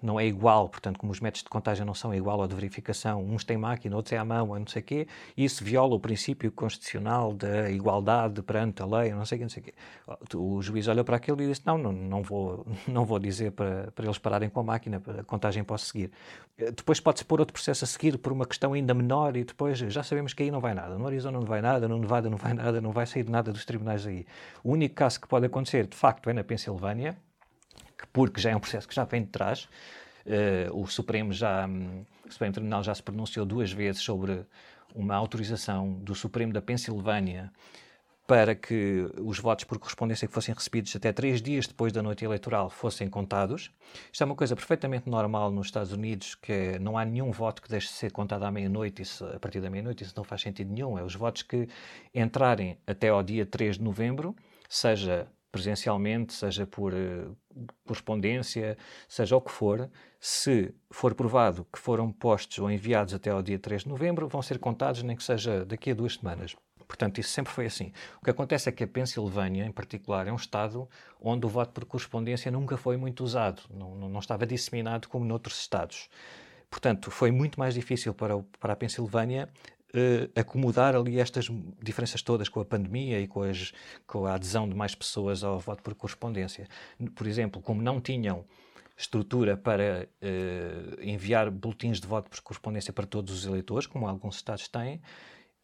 Não 0.02 0.18
é 0.18 0.26
igual, 0.26 0.68
portanto, 0.68 0.98
como 0.98 1.12
os 1.12 1.20
métodos 1.20 1.44
de 1.44 1.48
contagem 1.48 1.84
não 1.86 1.94
são 1.94 2.14
igual 2.14 2.40
ao 2.40 2.48
de 2.48 2.54
verificação, 2.54 3.22
uns 3.24 3.44
têm 3.44 3.56
máquina, 3.56 3.94
outros 3.94 4.12
é 4.12 4.18
à 4.18 4.24
mão, 4.24 4.48
ou 4.48 4.58
não 4.58 4.66
sei 4.66 4.82
o 4.82 4.84
quê, 4.84 5.08
isso 5.36 5.62
viola 5.64 5.94
o 5.94 6.00
princípio 6.00 6.50
constitucional 6.50 7.32
da 7.32 7.70
igualdade 7.70 8.42
perante 8.42 8.82
a 8.82 8.86
lei, 8.86 9.12
não 9.12 9.24
sei 9.24 9.36
o 9.36 9.38
quê, 9.38 9.44
não 9.44 9.50
sei 9.50 9.62
o 9.62 9.64
quê. 9.64 9.74
O 10.36 10.62
juiz 10.62 10.88
olhou 10.88 11.04
para 11.04 11.16
aquilo 11.16 11.40
e 11.42 11.46
disse, 11.46 11.62
não, 11.64 11.78
não, 11.78 11.92
não, 11.92 12.22
vou, 12.22 12.66
não 12.88 13.04
vou 13.04 13.18
dizer 13.18 13.52
para, 13.52 13.92
para 13.94 14.04
eles 14.04 14.18
pararem 14.18 14.48
com 14.48 14.60
a 14.60 14.64
máquina, 14.64 15.02
a 15.18 15.24
contagem 15.24 15.62
posso 15.62 15.86
seguir. 15.86 16.10
Depois 16.56 16.98
pode-se 16.98 17.24
pôr 17.24 17.38
outro 17.40 17.52
processo 17.52 17.84
a 17.84 17.86
seguir 17.86 18.18
por 18.18 18.32
uma 18.32 18.46
questão 18.46 18.72
ainda 18.72 18.94
menor 18.94 19.36
e 19.36 19.44
depois 19.44 19.78
já 19.78 20.02
sabemos 20.02 20.32
que 20.32 20.42
aí 20.42 20.50
não 20.50 20.60
vai 20.60 20.74
nada. 20.74 20.96
No 20.96 21.06
Arizona 21.06 21.38
não 21.38 21.46
vai 21.46 21.60
nada, 21.60 21.86
no 21.86 21.98
Nevada 21.98 22.30
não 22.30 22.38
vai 22.38 22.54
nada, 22.54 22.80
não 22.80 22.92
vai 22.92 23.06
sair 23.06 23.28
nada 23.28 23.52
dos 23.52 23.64
tribunais 23.64 24.06
aí. 24.06 24.26
O 24.64 24.72
único 24.72 24.94
caso 24.94 25.20
que 25.20 25.28
pode 25.28 25.46
acontecer, 25.46 25.86
de 25.86 25.96
facto, 25.96 26.30
é 26.30 26.32
na 26.32 26.42
Pensilvânia, 26.42 27.16
porque 28.12 28.40
já 28.40 28.50
é 28.50 28.56
um 28.56 28.60
processo 28.60 28.86
que 28.86 28.94
já 28.94 29.04
vem 29.04 29.22
de 29.22 29.28
trás. 29.28 29.68
Uh, 30.26 30.80
o 30.80 30.86
Supremo 30.86 31.32
já, 31.32 31.66
um, 31.66 32.04
o 32.26 32.32
Supremo 32.32 32.52
Tribunal 32.52 32.82
já 32.82 32.94
se 32.94 33.02
pronunciou 33.02 33.46
duas 33.46 33.70
vezes 33.70 34.02
sobre 34.02 34.44
uma 34.94 35.14
autorização 35.14 35.92
do 35.94 36.14
Supremo 36.14 36.52
da 36.52 36.60
Pensilvânia 36.60 37.52
para 38.26 38.54
que 38.56 39.08
os 39.20 39.38
votos 39.38 39.64
por 39.64 39.78
correspondência 39.78 40.26
que 40.26 40.34
fossem 40.34 40.52
recebidos 40.52 40.94
até 40.96 41.12
três 41.12 41.40
dias 41.40 41.66
depois 41.66 41.92
da 41.92 42.02
noite 42.02 42.24
eleitoral 42.24 42.68
fossem 42.68 43.08
contados. 43.08 43.70
Isto 44.12 44.22
é 44.22 44.24
uma 44.24 44.34
coisa 44.34 44.56
perfeitamente 44.56 45.08
normal 45.08 45.50
nos 45.52 45.68
Estados 45.68 45.92
Unidos, 45.92 46.34
que 46.34 46.52
é, 46.52 46.78
não 46.78 46.98
há 46.98 47.04
nenhum 47.04 47.30
voto 47.30 47.62
que 47.62 47.68
deixe 47.68 47.86
de 47.86 47.92
ser 47.92 48.10
contado 48.10 48.42
à 48.42 48.50
meia-noite, 48.50 49.02
a 49.32 49.38
partir 49.38 49.60
da 49.60 49.70
meia-noite, 49.70 50.02
isso 50.02 50.14
não 50.16 50.24
faz 50.24 50.42
sentido 50.42 50.72
nenhum. 50.72 50.98
É 50.98 51.04
os 51.04 51.14
votos 51.14 51.42
que 51.42 51.68
entrarem 52.12 52.76
até 52.84 53.10
ao 53.10 53.22
dia 53.22 53.46
3 53.46 53.78
de 53.78 53.84
novembro, 53.84 54.34
seja 54.68 55.28
presencialmente, 55.50 56.32
seja 56.32 56.66
por 56.66 56.92
uh, 56.92 57.36
correspondência, 57.84 58.76
seja 59.08 59.36
o 59.36 59.40
que 59.40 59.50
for, 59.50 59.90
se 60.20 60.74
for 60.90 61.14
provado 61.14 61.66
que 61.72 61.78
foram 61.78 62.12
postos 62.12 62.58
ou 62.58 62.70
enviados 62.70 63.14
até 63.14 63.30
ao 63.30 63.42
dia 63.42 63.58
3 63.58 63.82
de 63.82 63.88
novembro, 63.88 64.28
vão 64.28 64.42
ser 64.42 64.58
contados 64.58 65.02
nem 65.02 65.16
que 65.16 65.24
seja 65.24 65.64
daqui 65.64 65.90
a 65.90 65.94
duas 65.94 66.14
semanas. 66.14 66.54
Portanto, 66.86 67.18
isso 67.18 67.30
sempre 67.30 67.52
foi 67.52 67.66
assim. 67.66 67.92
O 68.20 68.24
que 68.24 68.30
acontece 68.30 68.68
é 68.68 68.72
que 68.72 68.84
a 68.84 68.86
Pensilvânia, 68.86 69.64
em 69.64 69.72
particular, 69.72 70.28
é 70.28 70.32
um 70.32 70.36
estado 70.36 70.88
onde 71.20 71.44
o 71.44 71.48
voto 71.48 71.72
por 71.72 71.84
correspondência 71.84 72.50
nunca 72.50 72.76
foi 72.76 72.96
muito 72.96 73.24
usado, 73.24 73.62
não, 73.70 73.94
não 74.08 74.20
estava 74.20 74.46
disseminado 74.46 75.08
como 75.08 75.24
noutros 75.24 75.58
estados. 75.58 76.08
Portanto, 76.70 77.10
foi 77.10 77.30
muito 77.30 77.58
mais 77.58 77.74
difícil 77.74 78.12
para, 78.12 78.36
o, 78.36 78.42
para 78.60 78.72
a 78.72 78.76
Pensilvânia 78.76 79.48
uh, 79.96 80.30
acomodar 80.38 80.94
ali 80.94 81.18
estas 81.18 81.48
diferenças 81.82 82.22
todas 82.22 82.48
com 82.48 82.60
a 82.60 82.64
pandemia 82.64 83.20
e 83.20 83.26
com, 83.26 83.42
as, 83.42 83.72
com 84.06 84.26
a 84.26 84.34
adesão 84.34 84.68
de 84.68 84.74
mais 84.74 84.94
pessoas 84.94 85.42
ao 85.42 85.58
voto 85.58 85.82
por 85.82 85.94
correspondência. 85.94 86.68
Por 87.14 87.26
exemplo, 87.26 87.60
como 87.60 87.82
não 87.82 88.00
tinham 88.00 88.44
estrutura 88.96 89.56
para 89.56 90.08
uh, 90.22 91.02
enviar 91.02 91.50
boletins 91.50 92.00
de 92.00 92.06
voto 92.06 92.30
por 92.30 92.40
correspondência 92.40 92.92
para 92.92 93.06
todos 93.06 93.32
os 93.32 93.46
eleitores, 93.46 93.86
como 93.86 94.06
alguns 94.08 94.36
estados 94.36 94.68
têm, 94.68 95.00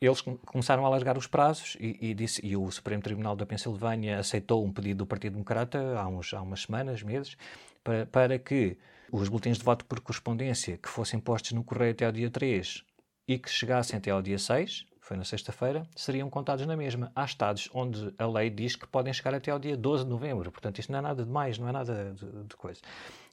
eles 0.00 0.20
começaram 0.20 0.84
a 0.84 0.88
alargar 0.88 1.16
os 1.16 1.28
prazos 1.28 1.76
e, 1.78 1.96
e, 2.00 2.14
disse, 2.14 2.44
e 2.44 2.56
o 2.56 2.68
Supremo 2.70 3.02
Tribunal 3.02 3.36
da 3.36 3.46
Pensilvânia 3.46 4.18
aceitou 4.18 4.64
um 4.64 4.72
pedido 4.72 4.98
do 4.98 5.06
Partido 5.06 5.34
Democrata 5.34 5.78
há, 5.96 6.08
uns, 6.08 6.34
há 6.34 6.42
umas 6.42 6.62
semanas, 6.62 7.02
meses, 7.02 7.36
para, 7.84 8.04
para 8.06 8.38
que 8.38 8.76
os 9.12 9.28
boletins 9.28 9.58
de 9.58 9.64
voto 9.64 9.84
por 9.84 10.00
correspondência 10.00 10.76
que 10.76 10.88
fossem 10.88 11.20
postos 11.20 11.52
no 11.52 11.62
correio 11.62 11.92
até 11.92 12.04
ao 12.04 12.12
dia 12.12 12.30
3 12.30 12.84
e 13.32 13.38
que 13.38 13.50
chegassem 13.50 13.96
até 13.96 14.10
ao 14.10 14.20
dia 14.20 14.38
6, 14.38 14.86
foi 15.00 15.16
na 15.16 15.24
sexta-feira, 15.24 15.86
seriam 15.96 16.28
contados 16.28 16.66
na 16.66 16.76
mesma. 16.76 17.10
Há 17.14 17.24
estados 17.24 17.68
onde 17.72 18.12
a 18.18 18.26
lei 18.26 18.50
diz 18.50 18.76
que 18.76 18.86
podem 18.86 19.12
chegar 19.12 19.34
até 19.34 19.50
ao 19.50 19.58
dia 19.58 19.76
12 19.76 20.04
de 20.04 20.10
novembro, 20.10 20.50
portanto 20.52 20.78
isto 20.78 20.92
não 20.92 20.98
é 20.98 21.02
nada 21.02 21.24
de 21.24 21.30
mais, 21.30 21.58
não 21.58 21.68
é 21.68 21.72
nada 21.72 22.14
de, 22.14 22.44
de 22.44 22.56
coisa. 22.56 22.80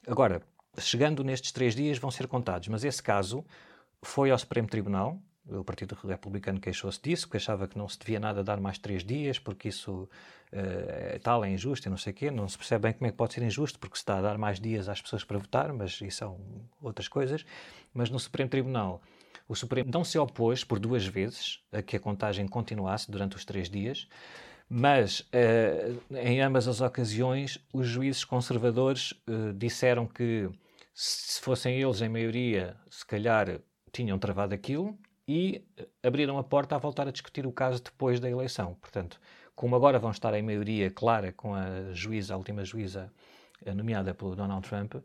Agora, 0.07 0.41
chegando 0.77 1.23
nestes 1.23 1.51
três 1.51 1.75
dias 1.75 1.97
vão 1.97 2.09
ser 2.09 2.27
contados, 2.27 2.69
mas 2.69 2.83
esse 2.83 3.03
caso 3.03 3.45
foi 4.01 4.31
ao 4.31 4.38
Supremo 4.38 4.67
Tribunal, 4.67 5.19
o 5.51 5.63
Partido 5.63 5.97
Republicano 6.05 6.59
queixou-se 6.59 7.01
disso, 7.01 7.27
que 7.27 7.38
achava 7.38 7.67
que 7.67 7.77
não 7.77 7.89
se 7.89 7.97
devia 7.97 8.19
nada 8.19 8.43
dar 8.43 8.59
mais 8.59 8.77
três 8.77 9.03
dias, 9.03 9.39
porque 9.39 9.69
isso 9.69 10.03
uh, 10.03 10.09
é 10.53 11.19
tal, 11.19 11.43
é 11.43 11.49
injusto 11.49 11.88
e 11.88 11.89
não 11.89 11.97
sei 11.97 12.13
o 12.13 12.15
quê. 12.15 12.29
Não 12.29 12.47
se 12.47 12.55
percebe 12.55 12.83
bem 12.83 12.93
como 12.93 13.07
é 13.07 13.12
que 13.12 13.17
pode 13.17 13.33
ser 13.33 13.41
injusto, 13.41 13.79
porque 13.79 13.95
se 13.95 14.03
está 14.03 14.19
a 14.19 14.21
dar 14.21 14.38
mais 14.38 14.59
dias 14.59 14.88
às 14.88 15.01
pessoas 15.01 15.23
para 15.23 15.39
votar, 15.39 15.73
mas 15.73 15.99
isso 16.01 16.17
são 16.17 16.39
outras 16.81 17.07
coisas. 17.07 17.43
Mas 17.93 18.12
no 18.12 18.19
Supremo 18.19 18.47
Tribunal 18.47 19.01
o 19.49 19.55
Supremo 19.55 19.89
não 19.91 20.03
se 20.03 20.17
opôs 20.19 20.63
por 20.63 20.79
duas 20.79 21.05
vezes 21.05 21.59
a 21.71 21.81
que 21.81 21.97
a 21.97 21.99
contagem 21.99 22.47
continuasse 22.47 23.09
durante 23.09 23.35
os 23.35 23.43
três 23.43 23.67
dias, 23.67 24.07
mas 24.69 25.21
uh, 25.21 26.15
em 26.15 26.39
ambas 26.39 26.67
as 26.67 26.79
ocasiões 26.79 27.57
os 27.73 27.88
juízes 27.88 28.23
conservadores 28.23 29.12
uh, 29.27 29.51
disseram 29.55 30.05
que 30.05 30.47
se 30.93 31.41
fossem 31.41 31.81
eles 31.81 31.99
em 32.01 32.09
maioria, 32.09 32.77
se 32.91 33.03
calhar 33.03 33.59
tinham 33.91 34.19
travado 34.19 34.53
aquilo 34.53 34.95
e 35.27 35.65
abriram 36.03 36.38
a 36.38 36.43
porta 36.43 36.75
a 36.75 36.79
voltar 36.79 37.07
a 37.07 37.12
discutir 37.12 37.47
o 37.47 37.51
caso 37.51 37.81
depois 37.81 38.19
da 38.19 38.29
eleição. 38.29 38.75
Portanto, 38.75 39.19
como 39.55 39.75
agora 39.75 39.97
vão 39.97 40.12
estar 40.12 40.33
em 40.35 40.43
maioria 40.43 40.91
clara 40.91 41.31
com 41.31 41.55
a 41.55 41.91
juíza, 41.91 42.35
a 42.35 42.38
última 42.38 42.63
juíza 42.63 43.12
eh, 43.65 43.73
nomeada 43.73 44.13
pelo 44.13 44.35
Donald 44.35 44.67
Trump, 44.67 44.95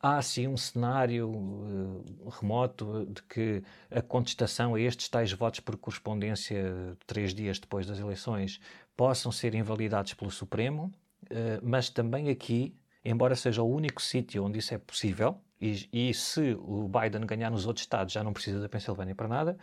há 0.00 0.20
sim 0.22 0.46
um 0.46 0.56
cenário 0.56 1.28
uh, 1.30 2.28
remoto 2.28 3.06
de 3.06 3.22
que 3.22 3.62
a 3.90 4.02
contestação 4.02 4.74
a 4.74 4.80
estes 4.80 5.08
tais 5.08 5.32
votos 5.32 5.60
por 5.60 5.76
correspondência 5.76 6.96
três 7.06 7.34
dias 7.34 7.58
depois 7.58 7.86
das 7.86 7.98
eleições 7.98 8.60
possam 8.96 9.30
ser 9.32 9.54
invalidados 9.54 10.14
pelo 10.14 10.30
Supremo, 10.30 10.92
uh, 11.24 11.60
mas 11.62 11.88
também 11.88 12.28
aqui, 12.30 12.74
embora 13.04 13.34
seja 13.34 13.62
o 13.62 13.70
único 13.70 14.00
sítio 14.00 14.44
onde 14.44 14.58
isso 14.58 14.74
é 14.74 14.78
possível, 14.78 15.40
e, 15.60 15.88
e, 15.90 16.12
se 16.12 16.54
o 16.60 16.86
Biden 16.86 17.26
ganhar 17.26 17.50
nos 17.50 17.66
outros 17.66 17.84
estados 17.84 18.12
já 18.12 18.22
não 18.22 18.32
precisa 18.32 18.60
da 18.60 18.68
Pensilvânia 18.68 19.14
para 19.14 19.26
nada, 19.26 19.58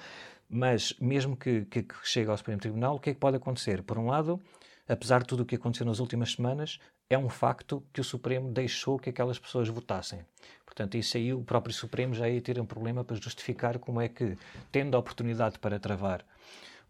mas 0.50 0.94
mesmo 1.00 1.38
que, 1.38 1.66
que, 1.66 1.84
que 1.84 1.96
chegue 2.04 2.30
ao 2.30 2.38
Supremo 2.38 2.60
Tribunal, 2.60 2.96
o 2.96 3.00
que 3.00 3.12
é 3.12 3.14
que 3.14 3.20
pode 3.20 3.38
acontecer? 3.38 3.84
Por 3.84 4.00
um 4.00 4.08
lado, 4.08 4.42
apesar 4.88 5.22
de 5.22 5.28
tudo 5.28 5.44
o 5.44 5.46
que 5.46 5.56
aconteceu 5.56 5.86
nas 5.86 6.00
últimas 6.00 6.32
semanas, 6.32 6.80
é 7.14 7.18
um 7.18 7.30
facto 7.30 7.84
que 7.94 8.02
o 8.02 8.04
Supremo 8.04 8.52
deixou 8.52 9.00
que 9.00 9.10
aquelas 9.10 9.40
pessoas 9.40 9.68
votassem. 9.70 10.20
Portanto, 10.66 10.96
isso 10.96 11.18
aí 11.18 11.34
o 11.34 11.44
próprio 11.44 11.74
Supremo 11.74 12.14
já 12.14 12.28
ia 12.28 12.42
ter 12.42 12.60
um 12.60 12.66
problema 12.66 13.04
para 13.04 13.16
justificar 13.16 13.78
como 13.78 14.02
é 14.02 14.08
que, 14.08 14.38
tendo 14.72 14.96
a 14.96 15.00
oportunidade 15.00 15.60
para 15.60 15.80
travar 15.80 16.26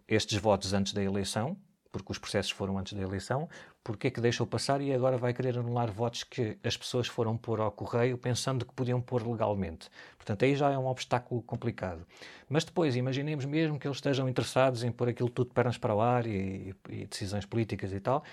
estes 0.07 0.37
votos 0.37 0.73
antes 0.73 0.93
da 0.93 1.03
eleição, 1.03 1.57
porque 1.91 2.11
os 2.11 2.17
processos 2.17 2.51
foram 2.51 2.77
antes 2.77 2.93
da 2.93 3.01
eleição, 3.03 3.47
porque 3.83 4.07
é 4.07 4.09
que 4.09 4.19
deixou 4.19 4.47
passar 4.47 4.81
e 4.81 4.91
agora 4.91 5.15
vai 5.15 5.31
querer 5.31 5.59
anular 5.59 5.91
votos 5.91 6.23
que 6.23 6.57
as 6.63 6.75
pessoas 6.75 7.07
foram 7.07 7.37
pôr 7.37 7.59
ao 7.59 7.71
correio 7.71 8.17
pensando 8.17 8.65
que 8.65 8.73
podiam 8.73 8.99
pôr 8.99 9.27
legalmente. 9.27 9.89
Portanto, 10.17 10.43
aí 10.43 10.55
já 10.55 10.71
é 10.71 10.77
um 10.77 10.87
obstáculo 10.87 11.43
complicado. 11.43 12.03
Mas 12.49 12.63
depois, 12.63 12.95
imaginemos 12.95 13.45
mesmo 13.45 13.77
que 13.77 13.85
eles 13.85 13.97
estejam 13.97 14.27
interessados 14.27 14.83
em 14.83 14.91
pôr 14.91 15.09
aquilo 15.09 15.29
tudo 15.29 15.53
pernas 15.53 15.77
para 15.77 15.93
o 15.93 16.01
ar 16.01 16.25
e, 16.25 16.73
e 16.89 17.05
decisões 17.05 17.45
políticas 17.45 17.93
e 17.93 17.99
tal, 17.99 18.23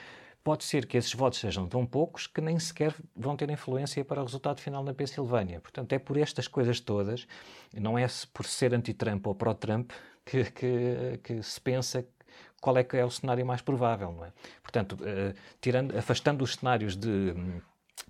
pode 0.43 0.65
ser 0.65 0.87
que 0.87 0.97
esses 0.97 1.13
votos 1.15 1.39
sejam 1.39 1.67
tão 1.67 1.85
poucos 1.85 2.27
que 2.27 2.41
nem 2.41 2.59
sequer 2.59 2.95
vão 3.15 3.37
ter 3.37 3.51
influência 3.51 4.05
para 4.05 4.21
o 4.21 4.25
resultado 4.25 4.61
final 4.61 4.83
na 4.83 4.95
Pensilvânia. 4.95 5.61
Portanto, 5.61 5.93
é 5.93 5.99
por 5.99 6.17
estas 6.17 6.49
coisas 6.49 6.81
todas, 6.81 7.27
não 7.75 7.99
é 7.99 8.07
por 8.33 8.47
ser 8.47 8.75
anti-Trump 8.75 9.27
ou 9.27 9.35
pró-Trump, 9.35 9.91
que, 10.25 10.45
que, 10.51 11.21
que, 11.23 11.43
se 11.43 11.61
pensa 11.61 12.07
qual 12.61 12.77
é 12.77 12.85
que 12.85 12.97
é 12.97 13.05
o 13.05 13.11
cenário 13.11 13.45
mais 13.45 13.63
provável, 13.63 14.13
não 14.13 14.25
é? 14.25 14.33
Portanto, 14.63 14.93
uh, 14.93 15.35
tirando, 15.61 15.97
afastando 15.97 16.45
os 16.45 16.55
cenários 16.55 16.97
de, 16.97 17.35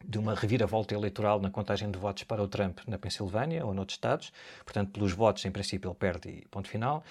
de 0.04 0.18
uma 0.18 0.34
reviravolta 0.34 0.94
eleitoral 0.94 1.40
na 1.40 1.50
contagem 1.50 1.90
de 1.90 1.98
votos 1.98 2.24
para 2.24 2.42
o 2.42 2.48
Trump 2.48 2.80
na 2.86 2.98
Pensilvânia 2.98 3.64
ou 3.64 3.72
noutros 3.72 3.96
estados, 3.96 4.32
portanto, 4.64 4.90
pelos 4.92 5.12
votos, 5.12 5.44
em 5.44 5.50
princípio, 5.50 5.88
ele 5.88 5.96
perde 5.96 6.28
e 6.28 6.48
ponto 6.48 6.68
final. 6.68 7.02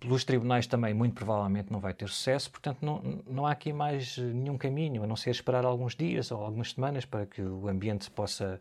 Pelos 0.00 0.24
tribunais 0.24 0.66
também, 0.66 0.94
muito 0.94 1.14
provavelmente, 1.14 1.70
não 1.70 1.78
vai 1.78 1.92
ter 1.92 2.08
sucesso, 2.08 2.50
portanto, 2.50 2.78
não, 2.80 3.22
não 3.26 3.46
há 3.46 3.52
aqui 3.52 3.72
mais 3.72 4.16
nenhum 4.16 4.56
caminho, 4.56 5.04
a 5.04 5.06
não 5.06 5.14
ser 5.14 5.30
esperar 5.30 5.64
alguns 5.64 5.94
dias 5.94 6.32
ou 6.32 6.42
algumas 6.42 6.72
semanas 6.72 7.04
para 7.04 7.26
que 7.26 7.42
o 7.42 7.68
ambiente 7.68 8.10
possa 8.10 8.58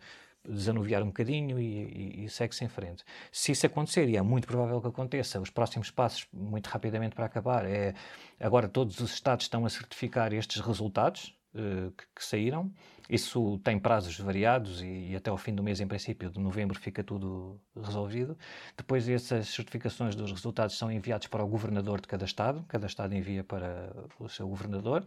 desanuviar 0.48 1.02
um 1.02 1.08
bocadinho 1.08 1.60
e, 1.60 1.64
e, 1.64 2.26
e 2.26 2.30
segue-se 2.30 2.64
em 2.64 2.68
frente. 2.68 3.04
Se 3.32 3.52
isso 3.52 3.66
acontecer, 3.66 4.08
e 4.10 4.18
é 4.18 4.22
muito 4.22 4.48
provável 4.48 4.82
que 4.82 4.88
aconteça, 4.88 5.40
os 5.40 5.50
próximos 5.50 5.90
passos, 5.92 6.28
muito 6.34 6.68
rapidamente 6.68 7.16
para 7.16 7.26
acabar, 7.26 7.66
é 7.66 7.94
agora 8.40 8.68
todos 8.68 9.00
os 9.00 9.14
Estados 9.14 9.46
estão 9.46 9.66
a 9.66 9.70
certificar 9.70 10.34
estes 10.34 10.62
resultados 10.62 11.34
que, 11.54 12.06
que, 12.16 12.24
saíram. 12.24 12.72
Isso 13.10 13.60
tem 13.64 13.80
prazos 13.80 14.20
variados 14.20 14.82
e, 14.82 15.12
e, 15.12 15.16
até 15.16 15.30
ao 15.30 15.38
fim 15.38 15.54
do 15.54 15.64
mês, 15.64 15.80
em 15.80 15.88
princípio, 15.88 16.30
de 16.30 16.40
novembro, 16.40 16.80
fica 16.80 17.04
tudo 17.04 17.60
resolvido. 17.76 18.38
Depois, 18.78 19.08
essas 19.10 19.48
certificações 19.50 20.16
dos 20.16 20.32
resultados 20.32 20.78
são 20.78 20.92
enviados 20.92 21.28
para 21.28 21.44
o 21.44 21.48
governador 21.48 22.02
de 22.02 22.08
cada 22.08 22.26
Estado, 22.26 22.64
cada 22.68 22.86
Estado 22.86 23.16
envia 23.16 23.44
para 23.44 23.92
o 24.20 24.30
seu 24.30 24.48
governador 24.48 25.06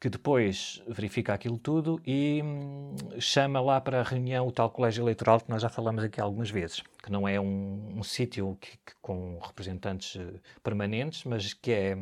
que 0.00 0.08
depois 0.08 0.82
verifica 0.88 1.34
aquilo 1.34 1.58
tudo 1.58 2.00
e 2.06 2.40
hum, 2.42 2.96
chama 3.20 3.60
lá 3.60 3.78
para 3.78 4.00
a 4.00 4.02
reunião 4.02 4.46
o 4.46 4.50
tal 4.50 4.70
colégio 4.70 5.04
eleitoral 5.04 5.38
que 5.38 5.50
nós 5.50 5.60
já 5.60 5.68
falamos 5.68 6.02
aqui 6.02 6.18
algumas 6.18 6.50
vezes, 6.50 6.82
que 7.02 7.12
não 7.12 7.28
é 7.28 7.38
um, 7.38 7.98
um 7.98 8.02
sítio 8.02 8.58
com 9.02 9.38
representantes 9.38 10.14
uh, 10.14 10.40
permanentes, 10.62 11.24
mas 11.24 11.52
que 11.52 11.70
é, 11.70 11.98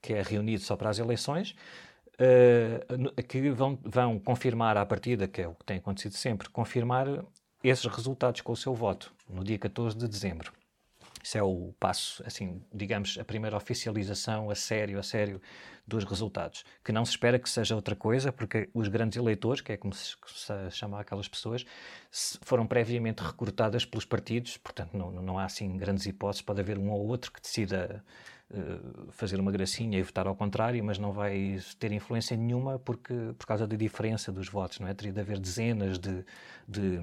que 0.00 0.14
é 0.14 0.22
reunido 0.22 0.62
só 0.62 0.76
para 0.76 0.88
as 0.88 0.98
eleições, 0.98 1.54
uh, 2.22 3.22
que 3.22 3.50
vão, 3.50 3.78
vão 3.82 4.18
confirmar 4.18 4.76
à 4.76 4.86
partida, 4.86 5.26
que 5.26 5.42
é 5.42 5.48
o 5.48 5.54
que 5.54 5.64
tem 5.64 5.78
acontecido 5.78 6.14
sempre, 6.14 6.48
confirmar 6.48 7.06
esses 7.62 7.86
resultados 7.86 8.40
com 8.40 8.52
o 8.52 8.56
seu 8.56 8.74
voto, 8.74 9.12
no 9.28 9.44
dia 9.44 9.58
14 9.58 9.96
de 9.96 10.08
dezembro. 10.08 10.52
Isso 11.22 11.38
é 11.38 11.42
o 11.42 11.72
passo, 11.78 12.22
assim, 12.26 12.60
digamos, 12.74 13.16
a 13.16 13.24
primeira 13.24 13.56
oficialização 13.56 14.50
a 14.50 14.56
sério, 14.56 14.98
a 14.98 15.04
sério 15.04 15.40
dos 15.86 16.02
resultados. 16.02 16.64
Que 16.84 16.90
não 16.90 17.04
se 17.04 17.12
espera 17.12 17.38
que 17.38 17.48
seja 17.48 17.76
outra 17.76 17.94
coisa, 17.94 18.32
porque 18.32 18.68
os 18.74 18.88
grandes 18.88 19.16
eleitores, 19.16 19.60
que 19.60 19.72
é 19.72 19.76
como 19.76 19.94
se, 19.94 20.16
chama 20.70 21.00
aquelas 21.00 21.28
pessoas, 21.28 21.64
foram 22.42 22.66
previamente 22.66 23.22
recrutadas 23.22 23.84
pelos 23.84 24.04
partidos, 24.04 24.56
portanto 24.56 24.96
não, 24.96 25.12
não 25.12 25.38
há 25.38 25.44
assim 25.44 25.76
grandes 25.76 26.06
hipóteses, 26.06 26.42
pode 26.42 26.60
haver 26.60 26.76
um 26.76 26.90
ou 26.90 27.06
outro 27.06 27.30
que 27.30 27.40
decida 27.40 28.04
fazer 29.10 29.40
uma 29.40 29.50
gracinha 29.50 29.98
e 29.98 30.02
votar 30.02 30.26
ao 30.26 30.34
contrário, 30.34 30.82
mas 30.84 30.98
não 30.98 31.12
vai 31.12 31.58
ter 31.78 31.92
influência 31.92 32.36
nenhuma 32.36 32.78
porque, 32.78 33.14
por 33.38 33.46
causa 33.46 33.66
da 33.66 33.76
diferença 33.76 34.30
dos 34.30 34.48
votos, 34.48 34.78
não 34.80 34.88
é? 34.88 34.94
Teria 34.94 35.12
de 35.12 35.20
haver 35.20 35.38
dezenas 35.38 35.98
de, 35.98 36.24
de, 36.68 36.98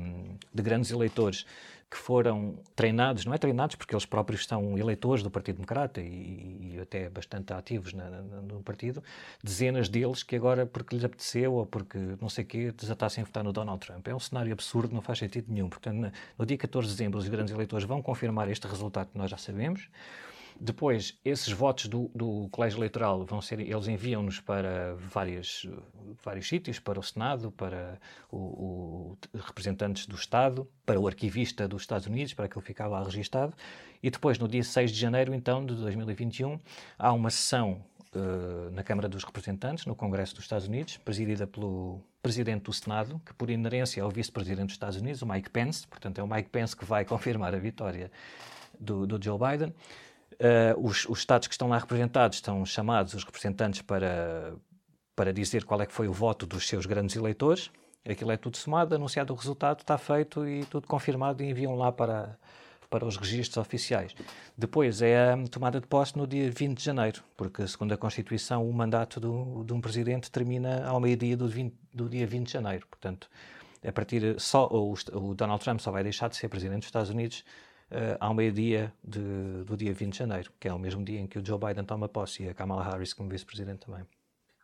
de 0.54 0.64
grandes 0.64 0.92
eleitores 0.92 1.46
que 1.90 1.98
foram 1.98 2.60
treinados, 2.76 3.26
não 3.26 3.34
é 3.34 3.38
treinados 3.38 3.76
porque 3.76 3.96
eles 3.96 4.06
próprios 4.06 4.46
são 4.46 4.78
eleitores 4.78 5.24
do 5.24 5.32
Partido 5.32 5.56
Democrata 5.56 6.00
e, 6.00 6.76
e 6.76 6.80
até 6.80 7.10
bastante 7.10 7.52
ativos 7.52 7.94
na, 7.94 8.08
na, 8.10 8.22
no 8.42 8.62
partido, 8.62 9.04
dezenas 9.44 9.90
deles 9.90 10.22
que 10.22 10.36
agora, 10.36 10.68
porque 10.68 10.96
lhes 10.96 11.04
apeteceu 11.04 11.54
ou 11.54 11.66
porque 11.66 11.98
não 12.22 12.30
sei 12.30 12.44
o 12.44 12.48
quê, 12.48 12.72
desatassem 12.72 13.24
a 13.24 13.26
votar 13.26 13.44
no 13.44 13.52
Donald 13.52 13.84
Trump. 13.84 14.08
É 14.08 14.14
um 14.14 14.20
cenário 14.20 14.54
absurdo, 14.54 14.94
não 14.94 15.02
faz 15.02 15.18
sentido 15.18 15.52
nenhum. 15.52 15.68
Portanto, 15.68 16.14
no 16.38 16.46
dia 16.46 16.58
14 16.58 16.88
de 16.88 16.94
dezembro, 16.94 17.18
os 17.18 17.28
grandes 17.28 17.52
eleitores 17.52 17.86
vão 17.88 18.04
confirmar 18.04 18.48
este 18.50 18.68
resultado 18.68 19.10
que 19.12 19.18
nós 19.18 19.32
já 19.32 19.38
sabemos. 19.38 19.90
Depois, 20.62 21.18
esses 21.24 21.54
votos 21.54 21.86
do, 21.86 22.12
do 22.14 22.50
colégio 22.52 22.80
eleitoral 22.80 23.26
vão 23.26 23.42
ser, 23.42 23.62
eles 23.62 23.88
enviam-nos 23.88 24.42
para 24.42 24.94
várias, 24.96 25.66
vários 26.22 26.50
sítios, 26.50 26.80
para 26.80 27.00
o 27.00 27.04
Senado, 27.04 27.50
para 27.50 27.98
o, 28.30 28.38
o, 28.38 29.18
representantes 29.36 30.06
do 30.06 30.16
Estado, 30.16 30.70
para 30.86 31.00
o 31.00 31.08
arquivista 31.08 31.66
dos 31.66 31.84
Estados 31.84 32.08
Unidos, 32.08 32.34
para 32.34 32.50
que 32.50 32.58
ele 32.58 32.66
fique 32.66 32.84
lá 32.84 33.02
registado. 33.02 33.54
E 34.04 34.10
depois, 34.10 34.38
no 34.38 34.50
dia 34.50 34.64
6 34.64 34.92
de 34.92 35.00
janeiro, 35.00 35.34
então, 35.34 35.66
de 35.66 35.76
2021, 35.76 36.60
há 36.98 37.14
uma 37.14 37.30
sessão 37.30 37.82
uh, 38.14 38.70
na 38.72 38.84
Câmara 38.84 39.08
dos 39.08 39.24
Representantes, 39.24 39.86
no 39.86 39.96
Congresso 39.96 40.36
dos 40.36 40.44
Estados 40.44 40.68
Unidos, 40.68 40.98
presidida 40.98 41.48
pelo 41.48 42.02
presidente 42.22 42.64
do 42.64 42.74
Senado, 42.74 43.22
que 43.26 43.34
por 43.34 43.50
inerência 43.50 44.02
é 44.02 44.04
o 44.04 44.10
vice-presidente 44.10 44.66
dos 44.66 44.74
Estados 44.74 44.98
Unidos, 44.98 45.22
o 45.22 45.26
Mike 45.26 45.50
Pence. 45.50 45.88
Portanto, 45.88 46.20
é 46.20 46.24
o 46.24 46.28
Mike 46.28 46.50
Pence 46.50 46.76
que 46.76 46.84
vai 46.84 47.04
confirmar 47.06 47.56
a 47.56 47.60
vitória 47.60 48.12
do, 48.78 49.08
do 49.08 49.24
Joe 49.24 49.40
Biden. 49.40 49.74
Uh, 50.40 50.88
os, 50.88 51.06
os 51.10 51.20
Estados 51.20 51.48
que 51.48 51.54
estão 51.54 51.68
lá 51.68 51.78
representados 51.78 52.38
estão 52.38 52.66
chamados 52.66 53.14
os 53.14 53.26
representantes 53.26 53.82
para, 53.82 54.54
para 55.16 55.34
dizer 55.34 55.66
qual 55.66 55.82
é 55.82 55.86
que 55.86 55.94
foi 55.94 56.08
o 56.08 56.14
voto 56.14 56.46
dos 56.46 56.68
seus 56.68 56.86
grandes 56.86 57.16
eleitores. 57.16 57.70
Aquilo 58.08 58.32
é 58.32 58.38
tudo 58.38 58.56
somado, 58.56 58.96
anunciado 58.96 59.34
o 59.34 59.36
resultado, 59.36 59.82
está 59.82 59.98
feito 59.98 60.48
e 60.48 60.64
tudo 60.66 60.88
confirmado 60.88 61.44
e 61.44 61.50
enviam 61.50 61.76
lá 61.76 61.92
para, 61.92 62.40
para 62.90 63.06
os 63.06 63.18
registros 63.18 63.58
oficiais. 63.58 64.16
Depois 64.58 65.02
é 65.02 65.34
a 65.34 65.48
tomada 65.50 65.80
de 65.80 65.88
posse 65.88 66.18
no 66.18 66.26
dia 66.26 66.50
20 66.50 66.78
de 66.78 66.84
janeiro, 66.84 67.22
porque, 67.36 67.68
segundo 67.68 67.92
a 67.94 67.98
Constituição, 67.98 68.68
o 68.68 68.74
mandato 68.74 69.20
do, 69.20 69.64
de 69.64 69.74
um 69.74 69.82
presidente 69.82 70.32
termina 70.32 70.86
ao 70.88 71.00
meio-dia 71.00 71.36
do, 71.38 71.48
do 71.94 72.10
dia 72.10 72.26
20 72.26 72.48
de 72.48 72.54
janeiro. 72.54 72.88
Portanto, 72.88 73.30
a 73.86 73.92
partir 73.92 74.40
só 74.40 74.68
o, 74.68 74.94
o 75.14 75.36
Donald 75.36 75.64
Trump 75.64 75.80
só 75.80 75.92
vai 75.92 76.04
deixar 76.04 76.30
de 76.30 76.36
ser 76.36 76.48
presidente 76.48 76.80
dos 76.80 76.88
Estados 76.88 77.10
Unidos 77.10 77.44
uh, 77.92 78.18
ao 78.20 78.34
meio-dia 78.34 78.94
do 79.04 79.76
dia 79.76 79.94
20 79.94 80.12
de 80.12 80.18
janeiro, 80.18 80.52
que 80.60 80.68
é 80.68 80.74
o 80.74 80.80
mesmo 80.80 81.04
dia 81.04 81.20
em 81.20 81.28
que 81.28 81.40
o 81.40 81.46
Joe 81.46 81.60
Biden 81.60 81.84
toma 81.84 82.08
posse 82.08 82.44
e 82.44 82.50
a 82.50 82.54
Kamala 82.54 82.84
Harris 82.84 83.14
como 83.14 83.30
vice-presidente 83.30 83.86
também. 83.86 84.04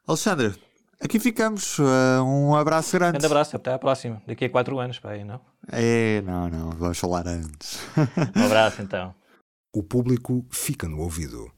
Alexandre, 0.08 0.54
aqui 1.00 1.20
ficamos. 1.20 1.80
Uh, 1.80 2.24
um 2.24 2.56
abraço 2.56 2.98
grande. 2.98 3.14
Grande 3.14 3.26
abraço, 3.26 3.56
até 3.56 3.74
à 3.74 3.80
próxima. 3.80 4.22
Daqui 4.28 4.46
a 4.46 4.50
quatro 4.50 4.80
anos, 4.80 5.00
pai, 5.00 5.24
não? 5.24 5.42
É, 5.72 6.22
não, 6.22 6.50
não, 6.50 6.70
vamos 6.72 6.98
falar 6.98 7.28
antes. 7.28 7.80
um 8.36 8.46
abraço 8.46 8.82
então. 8.82 9.14
O 9.74 9.84
público 9.84 10.46
fica 10.50 10.88
no 10.88 11.00
ouvido. 11.00 11.52